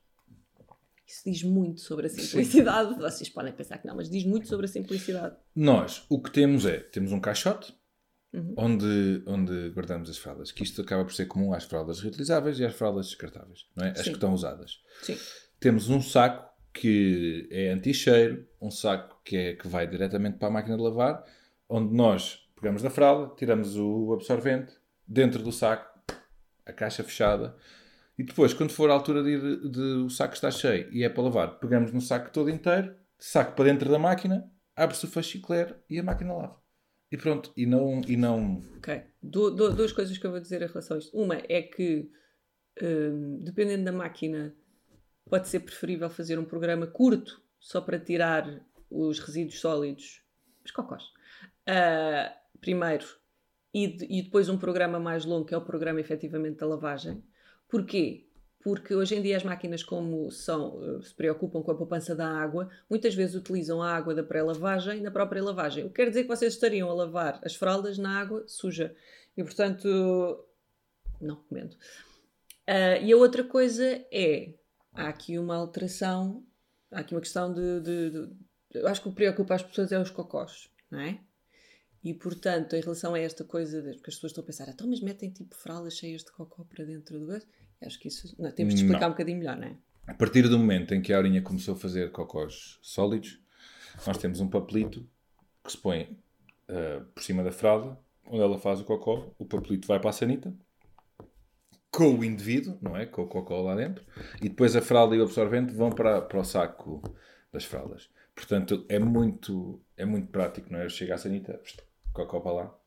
Isso 1.08 1.22
diz 1.24 1.42
muito 1.42 1.80
sobre 1.80 2.06
a 2.06 2.10
simplicidade. 2.10 2.94
Vocês 3.00 3.30
podem 3.30 3.52
pensar 3.52 3.78
que 3.78 3.86
não, 3.86 3.96
mas 3.96 4.10
diz 4.10 4.24
muito 4.24 4.46
sobre 4.46 4.66
a 4.66 4.68
simplicidade. 4.68 5.34
Nós, 5.56 6.04
o 6.10 6.20
que 6.20 6.30
temos 6.30 6.66
é, 6.66 6.80
temos 6.80 7.12
um 7.12 7.20
caixote 7.20 7.76
Uhum. 8.30 8.52
onde, 8.58 9.22
onde 9.26 9.70
guardamos 9.70 10.10
as 10.10 10.18
fraldas, 10.18 10.52
que 10.52 10.62
isto 10.62 10.82
acaba 10.82 11.02
por 11.02 11.14
ser 11.14 11.24
comum 11.24 11.54
às 11.54 11.64
fraldas 11.64 12.00
reutilizáveis 12.00 12.60
e 12.60 12.64
às 12.66 12.74
fraldas 12.74 13.06
descartáveis, 13.06 13.66
não 13.74 13.86
é? 13.86 13.92
As 13.92 14.00
Sim. 14.00 14.04
que 14.04 14.10
estão 14.10 14.34
usadas. 14.34 14.82
Sim. 15.00 15.16
Temos 15.58 15.88
um 15.88 16.02
saco 16.02 16.46
que 16.74 17.48
é 17.50 17.70
anti-cheiro, 17.70 18.46
um 18.60 18.70
saco 18.70 19.18
que, 19.24 19.34
é, 19.34 19.54
que 19.54 19.66
vai 19.66 19.86
diretamente 19.86 20.36
para 20.36 20.48
a 20.48 20.50
máquina 20.50 20.76
de 20.76 20.82
lavar, 20.82 21.24
onde 21.66 21.94
nós 21.94 22.46
pegamos 22.54 22.82
da 22.82 22.90
fralda, 22.90 23.34
tiramos 23.34 23.76
o 23.78 24.12
absorvente, 24.12 24.74
dentro 25.06 25.42
do 25.42 25.50
saco, 25.50 25.98
a 26.66 26.72
caixa 26.72 27.02
fechada, 27.02 27.56
e 28.18 28.24
depois, 28.24 28.52
quando 28.52 28.70
for 28.72 28.90
a 28.90 28.94
altura 28.94 29.22
de, 29.22 29.30
ir, 29.30 29.70
de 29.70 29.80
o 30.04 30.10
saco 30.10 30.34
está 30.34 30.50
cheio 30.50 30.92
e 30.92 31.04
é 31.04 31.08
para 31.08 31.22
lavar, 31.22 31.58
pegamos 31.60 31.92
no 31.92 32.00
saco 32.00 32.30
todo 32.32 32.50
inteiro, 32.50 32.94
saco 33.18 33.54
para 33.54 33.66
dentro 33.66 33.88
da 33.90 33.98
máquina, 33.98 34.50
abre-se 34.74 35.04
o 35.04 35.08
fascicler 35.08 35.76
e 35.88 35.98
a 35.98 36.02
máquina 36.02 36.34
lava. 36.34 36.60
E 37.10 37.16
pronto, 37.16 37.52
e 37.56 37.64
não, 37.64 38.02
e 38.06 38.16
não 38.16 38.60
Ok. 38.78 39.02
Du- 39.22 39.50
du- 39.50 39.72
duas 39.74 39.92
coisas 39.92 40.18
que 40.18 40.26
eu 40.26 40.30
vou 40.30 40.40
dizer 40.40 40.60
em 40.62 40.66
relação 40.66 40.96
a 40.96 41.00
isto. 41.00 41.16
Uma 41.16 41.36
é 41.48 41.62
que, 41.62 42.10
hum, 42.82 43.38
dependendo 43.42 43.84
da 43.84 43.92
máquina, 43.92 44.54
pode 45.30 45.48
ser 45.48 45.60
preferível 45.60 46.10
fazer 46.10 46.38
um 46.38 46.44
programa 46.44 46.86
curto 46.86 47.40
só 47.58 47.80
para 47.80 47.98
tirar 47.98 48.60
os 48.90 49.18
resíduos 49.20 49.60
sólidos, 49.60 50.22
os 50.64 50.70
cocós, 50.70 51.04
ah, 51.66 52.34
primeiro, 52.60 53.06
e, 53.72 53.86
de- 53.86 54.06
e 54.10 54.22
depois 54.22 54.48
um 54.48 54.58
programa 54.58 54.98
mais 54.98 55.24
longo, 55.24 55.44
que 55.46 55.54
é 55.54 55.56
o 55.56 55.64
programa 55.64 56.00
efetivamente 56.00 56.58
da 56.58 56.66
lavagem. 56.66 57.22
Porquê? 57.68 58.24
Porque 58.60 58.94
hoje 58.94 59.14
em 59.14 59.22
dia 59.22 59.36
as 59.36 59.44
máquinas, 59.44 59.82
como 59.82 60.30
são, 60.30 60.82
eh, 60.82 61.02
se 61.02 61.14
preocupam 61.14 61.62
com 61.62 61.70
a 61.70 61.76
poupança 61.76 62.14
da 62.14 62.28
água, 62.28 62.68
muitas 62.90 63.14
vezes 63.14 63.36
utilizam 63.36 63.80
a 63.82 63.94
água 63.94 64.14
da 64.14 64.22
pré-lavagem 64.22 65.00
na 65.00 65.10
própria 65.10 65.42
lavagem. 65.42 65.84
O 65.84 65.88
que 65.88 65.96
quer 65.96 66.08
dizer 66.08 66.22
que 66.22 66.28
vocês 66.28 66.54
estariam 66.54 66.90
a 66.90 66.94
lavar 66.94 67.40
as 67.44 67.54
fraldas 67.54 67.98
na 67.98 68.18
água 68.20 68.44
suja. 68.46 68.94
E 69.36 69.44
portanto, 69.44 70.44
não 71.20 71.36
recomendo. 71.36 71.74
Uh, 72.68 73.02
e 73.02 73.12
a 73.12 73.16
outra 73.16 73.44
coisa 73.44 73.84
é, 74.12 74.52
há 74.92 75.08
aqui 75.08 75.38
uma 75.38 75.56
alteração, 75.56 76.44
há 76.90 77.00
aqui 77.00 77.14
uma 77.14 77.20
questão 77.20 77.52
de, 77.54 77.80
de, 77.80 78.10
de 78.10 78.28
eu 78.74 78.86
acho 78.86 79.00
que 79.00 79.08
o 79.08 79.10
que 79.10 79.16
preocupa 79.16 79.54
as 79.54 79.62
pessoas 79.62 79.92
é 79.92 79.98
os 79.98 80.10
cocós, 80.10 80.70
não 80.90 81.00
é? 81.00 81.18
E 82.02 82.14
portanto, 82.14 82.74
em 82.74 82.80
relação 82.80 83.14
a 83.14 83.18
esta 83.18 83.44
coisa, 83.44 83.82
de, 83.82 83.94
porque 83.94 84.10
as 84.10 84.14
pessoas 84.14 84.30
estão 84.30 84.42
a 84.42 84.46
pensar, 84.46 84.68
então, 84.68 84.86
mas 84.86 85.00
metem 85.00 85.30
tipo 85.30 85.54
fraldas 85.54 85.96
cheias 85.96 86.22
de 86.22 86.30
cocó 86.30 86.64
para 86.64 86.84
dentro 86.84 87.18
do 87.18 87.26
gás? 87.26 87.46
Acho 87.82 87.98
que 87.98 88.08
isso 88.08 88.34
não, 88.38 88.50
temos 88.52 88.74
de 88.74 88.80
explicar 88.82 89.02
não. 89.02 89.08
um 89.08 89.12
bocadinho 89.12 89.38
melhor, 89.38 89.56
não 89.56 89.68
é? 89.68 89.76
A 90.06 90.14
partir 90.14 90.48
do 90.48 90.58
momento 90.58 90.94
em 90.94 91.02
que 91.02 91.12
a 91.12 91.16
Aurinha 91.16 91.42
começou 91.42 91.74
a 91.74 91.76
fazer 91.76 92.10
cocós 92.10 92.78
sólidos, 92.80 93.40
nós 94.06 94.16
temos 94.16 94.40
um 94.40 94.48
papelito 94.48 95.06
que 95.62 95.72
se 95.72 95.78
põe 95.78 96.18
uh, 96.68 97.04
por 97.14 97.22
cima 97.22 97.42
da 97.42 97.52
fralda, 97.52 97.98
onde 98.26 98.42
ela 98.42 98.58
faz 98.58 98.80
o 98.80 98.84
cocó, 98.84 99.30
o 99.38 99.44
papelito 99.44 99.86
vai 99.86 100.00
para 100.00 100.10
a 100.10 100.12
sanita, 100.12 100.54
com 101.90 102.14
o 102.14 102.24
indivíduo, 102.24 102.78
não 102.80 102.96
é? 102.96 103.06
Com 103.06 103.22
o 103.22 103.28
cocó 103.28 103.60
lá 103.60 103.74
dentro, 103.74 104.04
e 104.40 104.48
depois 104.48 104.74
a 104.76 104.80
fralda 104.80 105.14
e 105.16 105.20
o 105.20 105.24
absorvente 105.24 105.74
vão 105.74 105.90
para, 105.90 106.22
para 106.22 106.38
o 106.38 106.44
saco 106.44 107.02
das 107.52 107.64
fraldas. 107.64 108.08
Portanto, 108.34 108.86
é 108.88 108.98
muito, 108.98 109.80
é 109.96 110.04
muito 110.04 110.28
prático, 110.28 110.72
não 110.72 110.78
é? 110.78 110.84
Eu 110.84 110.90
chego 110.90 111.12
à 111.12 111.18
sanita, 111.18 111.60
cocó 112.26 112.40
para 112.40 112.52
lá, 112.52 112.78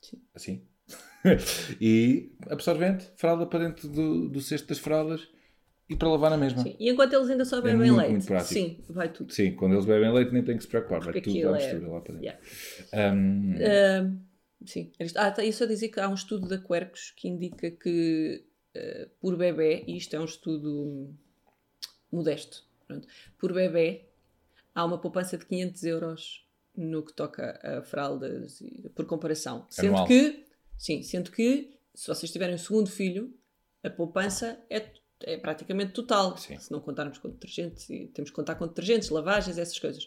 Sim. 0.00 0.22
assim, 0.34 0.66
e 1.80 2.32
absorvente, 2.48 3.10
fralda 3.16 3.46
para 3.46 3.66
dentro 3.66 3.88
do, 3.88 4.28
do 4.28 4.40
cesto 4.40 4.68
das 4.68 4.78
fraldas 4.78 5.28
e 5.88 5.96
para 5.96 6.08
lavar 6.08 6.30
na 6.30 6.36
mesma. 6.36 6.62
Sim. 6.62 6.76
E 6.78 6.90
enquanto 6.90 7.14
eles 7.14 7.30
ainda 7.30 7.44
só 7.44 7.58
é 7.58 7.62
bebem 7.62 7.88
é 7.88 7.92
muito, 7.92 7.96
leite, 7.96 8.30
muito 8.30 8.44
sim, 8.44 8.84
vai 8.88 9.10
tudo. 9.10 9.32
Sim, 9.32 9.54
quando 9.54 9.72
eles 9.72 9.86
bebem 9.86 10.12
leite 10.12 10.32
nem 10.32 10.44
tem 10.44 10.56
que 10.56 10.62
se 10.62 10.68
preocupar, 10.68 11.00
vai 11.00 11.20
tudo 11.20 11.48
à 11.48 11.52
mistura 11.52 11.84
é... 11.84 11.88
lá 11.88 12.00
para 12.00 12.14
dentro. 12.14 12.38
Yeah. 12.92 13.14
Um... 13.14 13.54
Uh, 13.54 14.66
sim, 14.66 14.92
ah, 15.16 15.30
tá, 15.30 15.42
isso 15.44 15.64
a 15.64 15.66
dizer 15.66 15.88
que 15.88 15.98
há 15.98 16.08
um 16.08 16.14
estudo 16.14 16.46
da 16.46 16.58
Quercus 16.58 17.12
que 17.16 17.28
indica 17.28 17.70
que 17.70 18.44
uh, 18.76 19.10
por 19.20 19.36
bebê, 19.36 19.84
e 19.86 19.96
isto 19.96 20.14
é 20.14 20.20
um 20.20 20.26
estudo 20.26 21.14
modesto, 22.12 22.64
pronto, 22.86 23.08
por 23.38 23.52
bebê 23.52 24.08
há 24.74 24.84
uma 24.84 24.98
poupança 24.98 25.36
de 25.38 25.46
500 25.46 25.84
euros 25.84 26.47
no 26.78 27.04
que 27.04 27.12
toca 27.12 27.58
a 27.62 27.82
fraldas 27.82 28.62
por 28.94 29.04
comparação. 29.04 29.66
Sendo 29.68 29.88
Anual. 29.88 30.06
que, 30.06 30.46
sim, 30.76 31.02
sendo 31.02 31.32
que 31.32 31.76
se 31.92 32.06
vocês 32.06 32.30
tiverem 32.30 32.54
um 32.54 32.58
segundo 32.58 32.88
filho, 32.88 33.34
a 33.82 33.90
poupança 33.90 34.64
é, 34.70 34.92
é 35.22 35.36
praticamente 35.36 35.92
total. 35.92 36.36
Sim. 36.38 36.56
Se 36.58 36.70
não 36.70 36.80
contarmos 36.80 37.18
com 37.18 37.28
detergentes, 37.28 37.86
temos 38.14 38.30
que 38.30 38.36
contar 38.36 38.54
com 38.54 38.68
detergentes, 38.68 39.08
lavagens, 39.10 39.58
essas 39.58 39.78
coisas. 39.78 40.06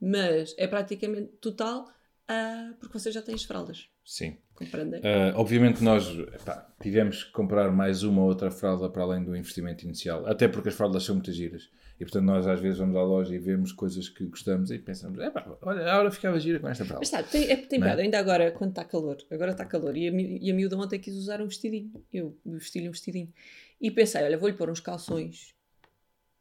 Mas 0.00 0.54
é 0.56 0.68
praticamente 0.68 1.32
total 1.40 1.88
uh, 1.88 2.74
porque 2.78 2.98
vocês 2.98 3.12
já 3.12 3.20
têm 3.20 3.34
as 3.34 3.42
fraldas. 3.42 3.88
Sim. 4.04 4.36
Uh, 4.60 5.34
obviamente 5.34 5.82
nós 5.82 6.08
epá, 6.08 6.68
tivemos 6.80 7.24
que 7.24 7.32
comprar 7.32 7.72
mais 7.72 8.02
uma 8.02 8.22
ou 8.22 8.28
outra 8.28 8.50
fralda 8.50 8.88
para 8.88 9.02
além 9.02 9.24
do 9.24 9.34
investimento 9.34 9.84
inicial, 9.84 10.26
até 10.26 10.46
porque 10.46 10.68
as 10.68 10.74
fraldas 10.74 11.02
são 11.02 11.16
muito 11.16 11.32
giras. 11.32 11.68
E 11.98 12.04
portanto 12.04 12.24
nós 12.24 12.46
às 12.46 12.60
vezes 12.60 12.78
vamos 12.78 12.96
à 12.96 13.02
loja 13.02 13.34
e 13.34 13.38
vemos 13.38 13.72
coisas 13.72 14.08
que 14.08 14.24
gostamos 14.26 14.70
e 14.70 14.78
pensamos, 14.78 15.18
é 15.18 15.30
pá, 15.30 15.56
olha, 15.62 15.90
a 15.90 15.98
hora 15.98 16.10
ficava 16.10 16.38
gira 16.38 16.60
com 16.60 16.68
esta 16.68 16.84
fralda. 16.84 17.00
Mas 17.00 17.08
sabe, 17.08 17.28
tem, 17.28 17.50
é, 17.50 17.56
tem 17.56 17.82
é? 17.82 17.92
ainda 17.92 18.18
agora 18.18 18.50
quando 18.52 18.70
está 18.70 18.84
calor, 18.84 19.16
agora 19.30 19.52
está 19.52 19.64
calor, 19.64 19.96
e 19.96 20.08
a, 20.08 20.12
e 20.12 20.50
a 20.50 20.54
miúda 20.54 20.76
ontem 20.76 20.98
quis 20.98 21.14
usar 21.16 21.40
um 21.40 21.46
vestidinho, 21.46 21.92
eu 22.12 22.36
vesti-lhe 22.44 22.88
um 22.88 22.92
vestidinho. 22.92 23.32
E 23.80 23.90
pensei, 23.90 24.22
olha, 24.22 24.38
vou-lhe 24.38 24.54
pôr 24.54 24.70
uns 24.70 24.80
calções 24.80 25.54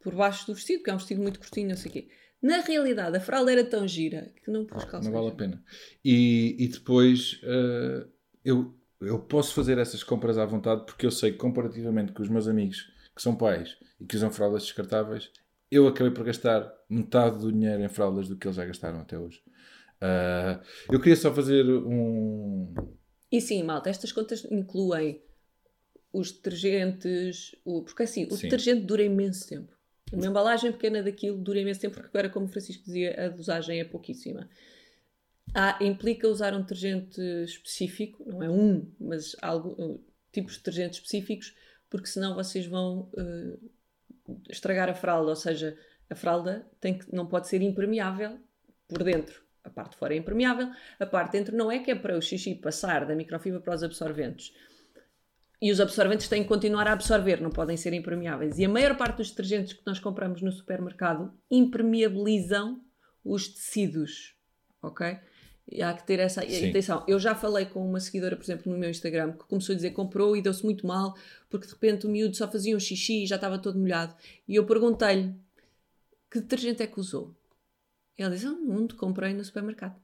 por 0.01 0.15
baixo 0.15 0.45
do 0.47 0.53
vestido, 0.53 0.83
que 0.83 0.89
é 0.89 0.93
um 0.93 0.97
vestido 0.97 1.21
muito 1.21 1.39
curtinho, 1.39 1.69
não 1.69 1.77
sei 1.77 1.89
o 1.89 1.93
quê. 1.93 2.07
Na 2.41 2.61
realidade, 2.61 3.15
a 3.15 3.19
fralda 3.19 3.51
era 3.51 3.63
tão 3.63 3.87
gira 3.87 4.33
que 4.43 4.49
não 4.49 4.65
pus 4.65 4.83
calções. 4.83 5.05
Não 5.05 5.11
vale 5.11 5.31
a 5.31 5.35
pena. 5.35 5.63
E, 6.03 6.55
e 6.57 6.67
depois 6.67 7.39
uh, 7.43 8.09
eu, 8.43 8.73
eu 8.99 9.19
posso 9.19 9.53
fazer 9.53 9.77
essas 9.77 10.03
compras 10.03 10.37
à 10.37 10.45
vontade 10.45 10.85
porque 10.85 11.05
eu 11.05 11.11
sei 11.11 11.31
que 11.31 11.37
comparativamente 11.37 12.11
com 12.11 12.23
os 12.23 12.29
meus 12.29 12.47
amigos 12.47 12.91
que 13.15 13.21
são 13.21 13.35
pais 13.35 13.77
e 13.99 14.05
que 14.05 14.15
usam 14.15 14.31
fraldas 14.31 14.63
descartáveis, 14.63 15.29
eu 15.69 15.87
acabei 15.87 16.11
por 16.11 16.25
gastar 16.25 16.71
metade 16.89 17.39
do 17.39 17.51
dinheiro 17.51 17.83
em 17.83 17.89
fraldas 17.89 18.27
do 18.27 18.35
que 18.35 18.47
eles 18.47 18.57
já 18.57 18.65
gastaram 18.65 18.99
até 18.99 19.17
hoje. 19.17 19.41
Uh, 20.01 20.59
eu 20.91 20.99
queria 20.99 21.15
só 21.15 21.33
fazer 21.33 21.63
um. 21.63 22.73
E 23.31 23.39
sim, 23.39 23.61
malta, 23.63 23.89
estas 23.89 24.11
contas 24.11 24.45
incluem 24.49 25.21
os 26.11 26.31
detergentes, 26.31 27.55
o... 27.63 27.83
porque 27.83 28.03
assim, 28.03 28.25
o 28.25 28.35
sim. 28.35 28.43
detergente 28.43 28.81
dura 28.81 29.03
imenso 29.03 29.47
tempo. 29.47 29.71
Uma 30.11 30.27
embalagem 30.27 30.71
pequena 30.71 31.01
daquilo 31.01 31.37
dura 31.37 31.59
imenso 31.59 31.79
tempo, 31.79 31.95
porque 31.95 32.09
agora, 32.09 32.29
como 32.29 32.45
o 32.45 32.49
Francisco 32.49 32.83
dizia, 32.83 33.25
a 33.25 33.29
dosagem 33.29 33.79
é 33.79 33.85
pouquíssima. 33.85 34.49
Há, 35.53 35.83
implica 35.83 36.27
usar 36.27 36.53
um 36.53 36.61
detergente 36.61 37.21
específico, 37.43 38.23
não 38.25 38.43
é 38.43 38.49
um, 38.49 38.91
mas 38.99 39.35
algo, 39.41 40.03
tipos 40.31 40.53
de 40.53 40.59
detergentes 40.59 40.99
específicos, 40.99 41.55
porque 41.89 42.07
senão 42.07 42.35
vocês 42.35 42.65
vão 42.65 43.09
uh, 43.13 43.71
estragar 44.49 44.89
a 44.89 44.93
fralda, 44.93 45.29
ou 45.29 45.35
seja, 45.35 45.77
a 46.09 46.15
fralda 46.15 46.65
tem 46.79 46.97
que, 46.97 47.13
não 47.13 47.25
pode 47.25 47.47
ser 47.47 47.61
impermeável 47.61 48.37
por 48.87 49.03
dentro. 49.03 49.41
A 49.63 49.69
parte 49.69 49.91
de 49.91 49.97
fora 49.97 50.13
é 50.13 50.17
impermeável, 50.17 50.69
a 50.99 51.05
parte 51.05 51.31
de 51.31 51.37
dentro 51.37 51.55
não 51.55 51.71
é, 51.71 51.79
que 51.79 51.91
é 51.91 51.95
para 51.95 52.17
o 52.17 52.21
xixi 52.21 52.55
passar 52.55 53.05
da 53.05 53.15
microfibra 53.15 53.59
para 53.59 53.75
os 53.75 53.83
absorventes. 53.83 54.53
E 55.61 55.71
os 55.71 55.79
absorventes 55.79 56.27
têm 56.27 56.41
que 56.41 56.49
continuar 56.49 56.87
a 56.87 56.93
absorver, 56.93 57.39
não 57.39 57.51
podem 57.51 57.77
ser 57.77 57.93
impermeáveis. 57.93 58.57
E 58.57 58.65
a 58.65 58.69
maior 58.69 58.97
parte 58.97 59.17
dos 59.17 59.29
detergentes 59.29 59.73
que 59.73 59.85
nós 59.85 59.99
compramos 59.99 60.41
no 60.41 60.51
supermercado 60.51 61.31
impermeabilizam 61.51 62.81
os 63.23 63.47
tecidos, 63.47 64.35
ok? 64.81 65.19
E 65.71 65.83
há 65.83 65.93
que 65.93 66.05
ter 66.05 66.19
essa 66.19 66.41
Sim. 66.41 66.69
atenção. 66.69 67.05
Eu 67.07 67.19
já 67.19 67.35
falei 67.35 67.65
com 67.65 67.87
uma 67.87 67.99
seguidora, 67.99 68.35
por 68.35 68.43
exemplo, 68.43 68.71
no 68.71 68.77
meu 68.77 68.89
Instagram, 68.89 69.33
que 69.33 69.45
começou 69.45 69.73
a 69.73 69.75
dizer 69.75 69.91
que 69.91 69.95
comprou 69.95 70.35
e 70.35 70.41
deu-se 70.41 70.63
muito 70.63 70.85
mal, 70.87 71.15
porque 71.49 71.67
de 71.67 71.73
repente 71.73 72.07
o 72.07 72.09
miúdo 72.09 72.35
só 72.35 72.49
fazia 72.51 72.75
um 72.75 72.79
xixi 72.79 73.23
e 73.23 73.27
já 73.27 73.35
estava 73.35 73.59
todo 73.59 73.77
molhado. 73.77 74.15
E 74.47 74.55
eu 74.55 74.65
perguntei-lhe 74.65 75.35
que 76.29 76.41
detergente 76.41 76.81
é 76.81 76.87
que 76.87 76.99
usou. 76.99 77.35
E 78.17 78.23
ela 78.23 78.33
disse: 78.33 78.47
Ah, 78.47 78.51
um 78.51 78.87
comprei 78.87 79.33
no 79.33 79.45
supermercado. 79.45 79.95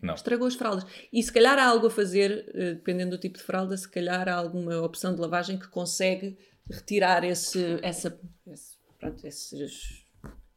Não. 0.00 0.14
Estragou 0.14 0.46
as 0.46 0.54
fraldas. 0.54 0.86
E 1.12 1.22
se 1.22 1.32
calhar 1.32 1.58
há 1.58 1.66
algo 1.66 1.86
a 1.86 1.90
fazer, 1.90 2.50
eh, 2.54 2.74
dependendo 2.74 3.16
do 3.16 3.20
tipo 3.20 3.38
de 3.38 3.44
fralda, 3.44 3.76
se 3.76 3.88
calhar 3.88 4.28
há 4.28 4.34
alguma 4.34 4.80
opção 4.80 5.14
de 5.14 5.20
lavagem 5.20 5.58
que 5.58 5.68
consegue 5.68 6.38
retirar 6.70 7.24
esse, 7.24 7.78
essa, 7.82 8.18
esse, 8.46 8.76
pronto, 8.98 9.26
esses 9.26 10.06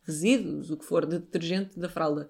resíduos, 0.03 0.71
o 0.71 0.77
que 0.77 0.85
for, 0.85 1.05
de 1.05 1.19
detergente 1.19 1.79
da 1.79 1.89
fralda. 1.89 2.29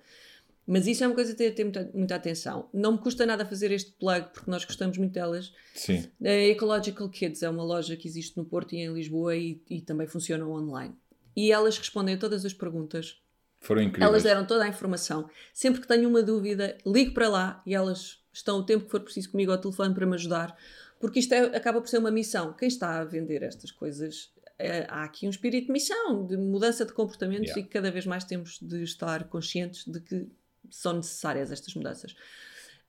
Mas 0.68 0.88
isso 0.88 1.04
é 1.04 1.08
uma 1.08 1.14
coisa 1.14 1.34
a 1.34 1.36
ter, 1.36 1.52
ter 1.52 1.64
muita, 1.64 1.92
muita, 1.94 2.16
atenção. 2.16 2.70
Não 2.74 2.94
me 2.94 2.98
custa 2.98 3.26
nada 3.26 3.46
fazer 3.46 3.72
este 3.72 3.92
plug, 3.92 4.30
porque 4.34 4.50
nós 4.50 4.66
gostamos 4.66 4.98
muito 4.98 5.14
delas. 5.14 5.54
Sim. 5.76 6.10
A 6.24 6.30
Ecological 6.30 7.08
Kids 7.10 7.44
é 7.44 7.50
uma 7.50 7.64
loja 7.64 7.96
que 7.96 8.08
existe 8.08 8.36
no 8.36 8.46
Porto 8.46 8.74
e 8.74 8.80
em 8.80 8.92
Lisboa 8.92 9.36
e, 9.36 9.62
e 9.70 9.82
também 9.82 10.08
funcionam 10.08 10.52
online. 10.52 10.96
E 11.36 11.52
elas 11.52 11.78
respondem 11.78 12.16
a 12.16 12.18
todas 12.18 12.46
as 12.46 12.54
perguntas. 12.54 13.22
Foram 13.65 13.81
incríveis. 13.81 14.07
Elas 14.07 14.24
deram 14.24 14.45
toda 14.45 14.63
a 14.63 14.67
informação. 14.67 15.27
Sempre 15.53 15.81
que 15.81 15.88
tenho 15.88 16.07
uma 16.07 16.22
dúvida, 16.22 16.77
ligo 16.86 17.13
para 17.13 17.27
lá 17.27 17.63
e 17.65 17.74
elas 17.74 18.19
estão 18.31 18.60
o 18.60 18.63
tempo 18.63 18.86
que 18.86 18.91
for 18.91 19.00
preciso 19.00 19.31
comigo 19.31 19.51
ao 19.51 19.57
telefone 19.57 19.93
para 19.93 20.05
me 20.05 20.13
ajudar. 20.13 20.55
Porque 21.00 21.19
isto 21.19 21.34
é, 21.34 21.57
acaba 21.57 21.81
por 21.81 21.88
ser 21.88 21.98
uma 21.98 22.12
missão. 22.12 22.53
Quem 22.53 22.67
está 22.67 23.00
a 23.00 23.03
vender 23.03 23.41
estas 23.41 23.72
coisas 23.72 24.31
é, 24.60 24.86
há 24.88 25.03
aqui 25.03 25.25
um 25.25 25.31
espírito 25.31 25.67
de 25.67 25.74
missão, 25.74 26.25
de 26.25 26.38
mudança 26.38 26.86
de 26.86 26.93
comportamentos 26.93 27.48
yeah. 27.48 27.60
e 27.60 27.63
que 27.63 27.69
cada 27.69 27.89
vez 27.89 28.05
mais 28.05 28.24
temos 28.24 28.60
de 28.62 28.84
estar 28.84 29.24
conscientes 29.25 29.84
de 29.86 30.00
que 30.00 30.27
são 30.69 30.93
necessárias 30.93 31.51
estas 31.51 31.74
mudanças. 31.74 32.15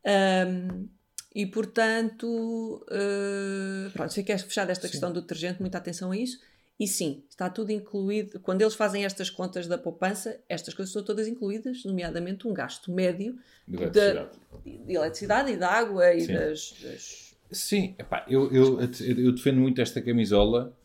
Um, 0.05 0.89
e 1.35 1.47
portanto, 1.47 2.87
uh, 2.87 3.91
pronto, 3.93 4.13
fica 4.13 4.39
fechada 4.39 4.73
esta 4.73 4.87
sim. 4.87 4.93
questão 4.93 5.13
do 5.13 5.21
detergente, 5.21 5.61
muita 5.61 5.79
atenção 5.79 6.13
a 6.13 6.17
isso. 6.17 6.39
E 6.79 6.87
sim, 6.87 7.25
está 7.29 7.49
tudo 7.49 7.73
incluído. 7.73 8.39
Quando 8.41 8.61
eles 8.61 8.75
fazem 8.75 9.05
estas 9.05 9.31
contas 9.31 9.67
da 9.67 9.79
poupança, 9.79 10.39
estas 10.49 10.75
coisas 10.75 10.91
estão 10.91 11.03
todas 11.03 11.27
incluídas, 11.27 11.85
nomeadamente 11.85 12.47
um 12.47 12.53
gasto 12.53 12.93
médio 12.93 13.39
de 13.67 13.83
eletricidade, 13.83 14.31
de, 14.65 14.79
de 14.79 14.95
eletricidade 14.95 15.53
e 15.53 15.57
de 15.57 15.65
água 15.65 16.15
e 16.15 16.21
sim. 16.21 16.35
das, 16.35 16.75
das. 16.83 17.37
Sim, 17.51 17.95
epá, 17.99 18.27
eu, 18.29 18.53
eu, 18.53 18.81
eu 18.81 19.33
defendo 19.33 19.59
muito 19.59 19.81
esta 19.81 20.03
camisola, 20.03 20.77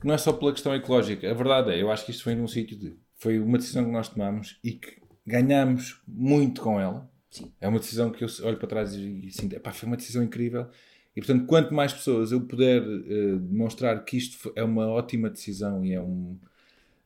que 0.00 0.06
não 0.06 0.14
é 0.14 0.18
só 0.18 0.32
pela 0.32 0.52
questão 0.52 0.74
ecológica. 0.74 1.30
A 1.30 1.34
verdade 1.34 1.70
é, 1.72 1.80
eu 1.80 1.92
acho 1.92 2.04
que 2.04 2.10
isto 2.10 2.24
foi 2.24 2.34
num 2.34 2.48
sítio 2.48 2.76
de. 2.76 2.98
Foi 3.16 3.38
uma 3.38 3.58
decisão 3.58 3.84
que 3.84 3.90
nós 3.90 4.08
tomamos 4.08 4.58
e 4.64 4.72
que 4.72 5.00
ganhamos 5.26 6.02
muito 6.08 6.60
com 6.60 6.80
ela. 6.80 7.08
Sim. 7.30 7.52
É 7.60 7.68
uma 7.68 7.78
decisão 7.78 8.10
que 8.10 8.24
eu 8.24 8.28
olho 8.42 8.56
para 8.56 8.66
trás 8.66 8.94
e 8.94 9.30
sinto, 9.30 9.54
epá, 9.54 9.70
foi 9.72 9.86
uma 9.86 9.96
decisão 9.96 10.22
incrível. 10.22 10.68
E 11.16 11.20
portanto, 11.20 11.46
quanto 11.46 11.74
mais 11.74 11.92
pessoas 11.92 12.32
eu 12.32 12.40
puder 12.40 12.82
uh, 12.82 13.38
demonstrar 13.38 14.04
que 14.04 14.16
isto 14.16 14.52
é 14.54 14.62
uma 14.62 14.86
ótima 14.88 15.28
decisão 15.28 15.84
e 15.84 15.92
é, 15.92 16.00
um, 16.00 16.38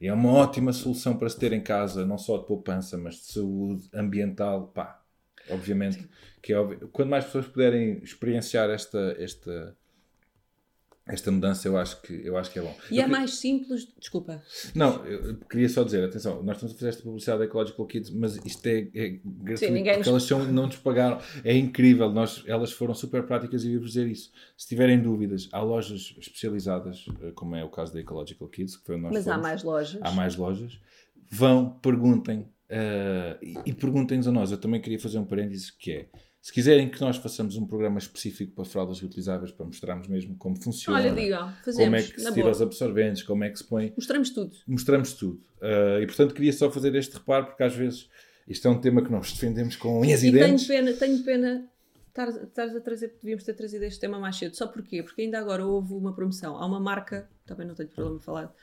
é 0.00 0.12
uma 0.12 0.30
ótima 0.30 0.72
solução 0.72 1.16
para 1.16 1.28
se 1.28 1.38
ter 1.38 1.52
em 1.52 1.62
casa, 1.62 2.04
não 2.04 2.18
só 2.18 2.38
de 2.38 2.46
poupança, 2.46 2.98
mas 2.98 3.14
de 3.14 3.32
saúde 3.32 3.88
ambiental, 3.94 4.68
pá, 4.68 5.02
obviamente 5.48 6.02
Sim. 6.02 6.08
que 6.42 6.52
é 6.52 6.58
óbvio. 6.58 6.88
Quanto 6.92 7.08
mais 7.08 7.24
pessoas 7.24 7.46
puderem 7.46 7.98
experienciar 8.02 8.68
esta, 8.70 9.16
esta, 9.18 9.76
esta 11.06 11.30
mudança 11.30 11.68
eu 11.68 11.76
acho 11.76 12.00
que, 12.00 12.12
eu 12.24 12.36
acho 12.38 12.50
que 12.50 12.58
é 12.58 12.62
bom. 12.62 12.74
E 12.90 12.96
eu 12.98 13.04
é 13.04 13.06
mais 13.06 13.34
simples. 13.34 13.86
Desculpa. 13.98 14.42
Não, 14.74 15.04
eu 15.04 15.36
queria 15.50 15.68
só 15.68 15.82
dizer, 15.84 16.02
atenção, 16.04 16.42
nós 16.42 16.56
estamos 16.56 16.74
a 16.74 16.78
fazer 16.78 16.88
esta 16.88 17.02
publicidade 17.02 17.40
da 17.40 17.44
Ecological 17.44 17.86
Kids, 17.86 18.10
mas 18.10 18.36
isto 18.44 18.66
é, 18.66 18.88
é 18.94 19.08
gratuito, 19.22 19.58
Sim, 19.58 19.70
ninguém 19.70 19.94
porque 19.94 19.98
nos- 19.98 20.08
elas 20.08 20.22
são, 20.22 20.44
não 20.52 20.66
nos 20.66 20.76
pagaram. 20.76 21.18
É 21.44 21.54
incrível, 21.56 22.10
nós, 22.10 22.42
elas 22.46 22.72
foram 22.72 22.94
super 22.94 23.22
práticas 23.26 23.64
e 23.64 23.72
eu 23.74 23.80
vos 23.80 23.90
dizer 23.92 24.06
isso. 24.08 24.30
Se 24.56 24.66
tiverem 24.68 25.00
dúvidas, 25.00 25.48
há 25.52 25.60
lojas 25.60 26.14
especializadas, 26.18 27.04
eh, 27.22 27.32
como 27.34 27.54
é 27.54 27.62
o 27.64 27.68
caso 27.68 27.92
da 27.92 28.00
Ecological 28.00 28.48
Kids, 28.48 28.76
que 28.76 28.84
foi 28.86 28.94
onde 28.94 29.04
nós 29.04 29.12
Mas 29.12 29.28
há 29.28 29.32
fomos. 29.32 29.42
mais 29.46 29.62
lojas. 29.62 30.00
Há 30.02 30.10
mais 30.10 30.36
lojas. 30.36 30.80
Vão, 31.30 31.70
perguntem 31.80 32.48
eh, 32.68 33.36
e, 33.42 33.54
e 33.66 33.72
perguntem-nos 33.74 34.26
a 34.28 34.32
nós. 34.32 34.50
Eu 34.50 34.58
também 34.58 34.80
queria 34.80 34.98
fazer 34.98 35.18
um 35.18 35.24
parênteses 35.24 35.70
que 35.70 35.92
é, 35.92 36.08
se 36.44 36.52
quiserem 36.52 36.90
que 36.90 37.00
nós 37.00 37.16
façamos 37.16 37.56
um 37.56 37.66
programa 37.66 37.98
específico 37.98 38.52
para 38.54 38.66
fraldas 38.66 39.00
reutilizáveis, 39.00 39.50
para 39.50 39.64
mostrarmos 39.64 40.06
mesmo 40.08 40.36
como 40.36 40.62
funciona, 40.62 40.98
Olha, 40.98 41.38
como 41.38 41.52
fazemos. 41.64 41.98
é 42.00 42.02
que 42.02 42.20
se 42.20 42.28
tira 42.34 42.42
boa. 42.42 42.50
os 42.50 42.60
absorventes, 42.60 43.22
como 43.22 43.44
é 43.44 43.48
que 43.48 43.56
se 43.56 43.64
põe 43.64 43.94
Mostramos 43.96 44.28
tudo. 44.28 44.54
mostramos 44.66 45.14
tudo. 45.14 45.40
Uh, 45.62 46.02
e 46.02 46.06
portanto 46.06 46.34
queria 46.34 46.52
só 46.52 46.70
fazer 46.70 46.94
este 46.96 47.14
reparo, 47.14 47.46
porque 47.46 47.62
às 47.62 47.74
vezes 47.74 48.10
isto 48.46 48.68
é 48.68 48.70
um 48.70 48.78
tema 48.78 49.02
que 49.02 49.10
nós 49.10 49.32
defendemos 49.32 49.74
com 49.76 50.02
unhas 50.02 50.22
e, 50.22 50.28
E 50.28 50.32
tenho 50.32 50.46
dentes. 50.48 50.66
pena, 50.66 50.92
tenho 50.92 51.22
pena 51.24 51.66
estares 52.20 52.74
a 52.76 52.80
trazer, 52.80 53.14
devíamos 53.22 53.44
ter 53.44 53.54
trazido 53.54 53.84
este 53.84 54.00
tema 54.00 54.18
mais 54.18 54.36
cedo. 54.36 54.54
Só 54.56 54.66
porquê? 54.66 55.02
Porque 55.02 55.22
ainda 55.22 55.38
agora 55.38 55.66
houve 55.66 55.92
uma 55.94 56.14
promoção. 56.14 56.56
Há 56.56 56.64
uma 56.66 56.78
marca, 56.80 57.28
também 57.44 57.66
não 57.66 57.74
tenho 57.74 57.88
problema 57.88 58.16
em 58.18 58.20
falar. 58.22 58.54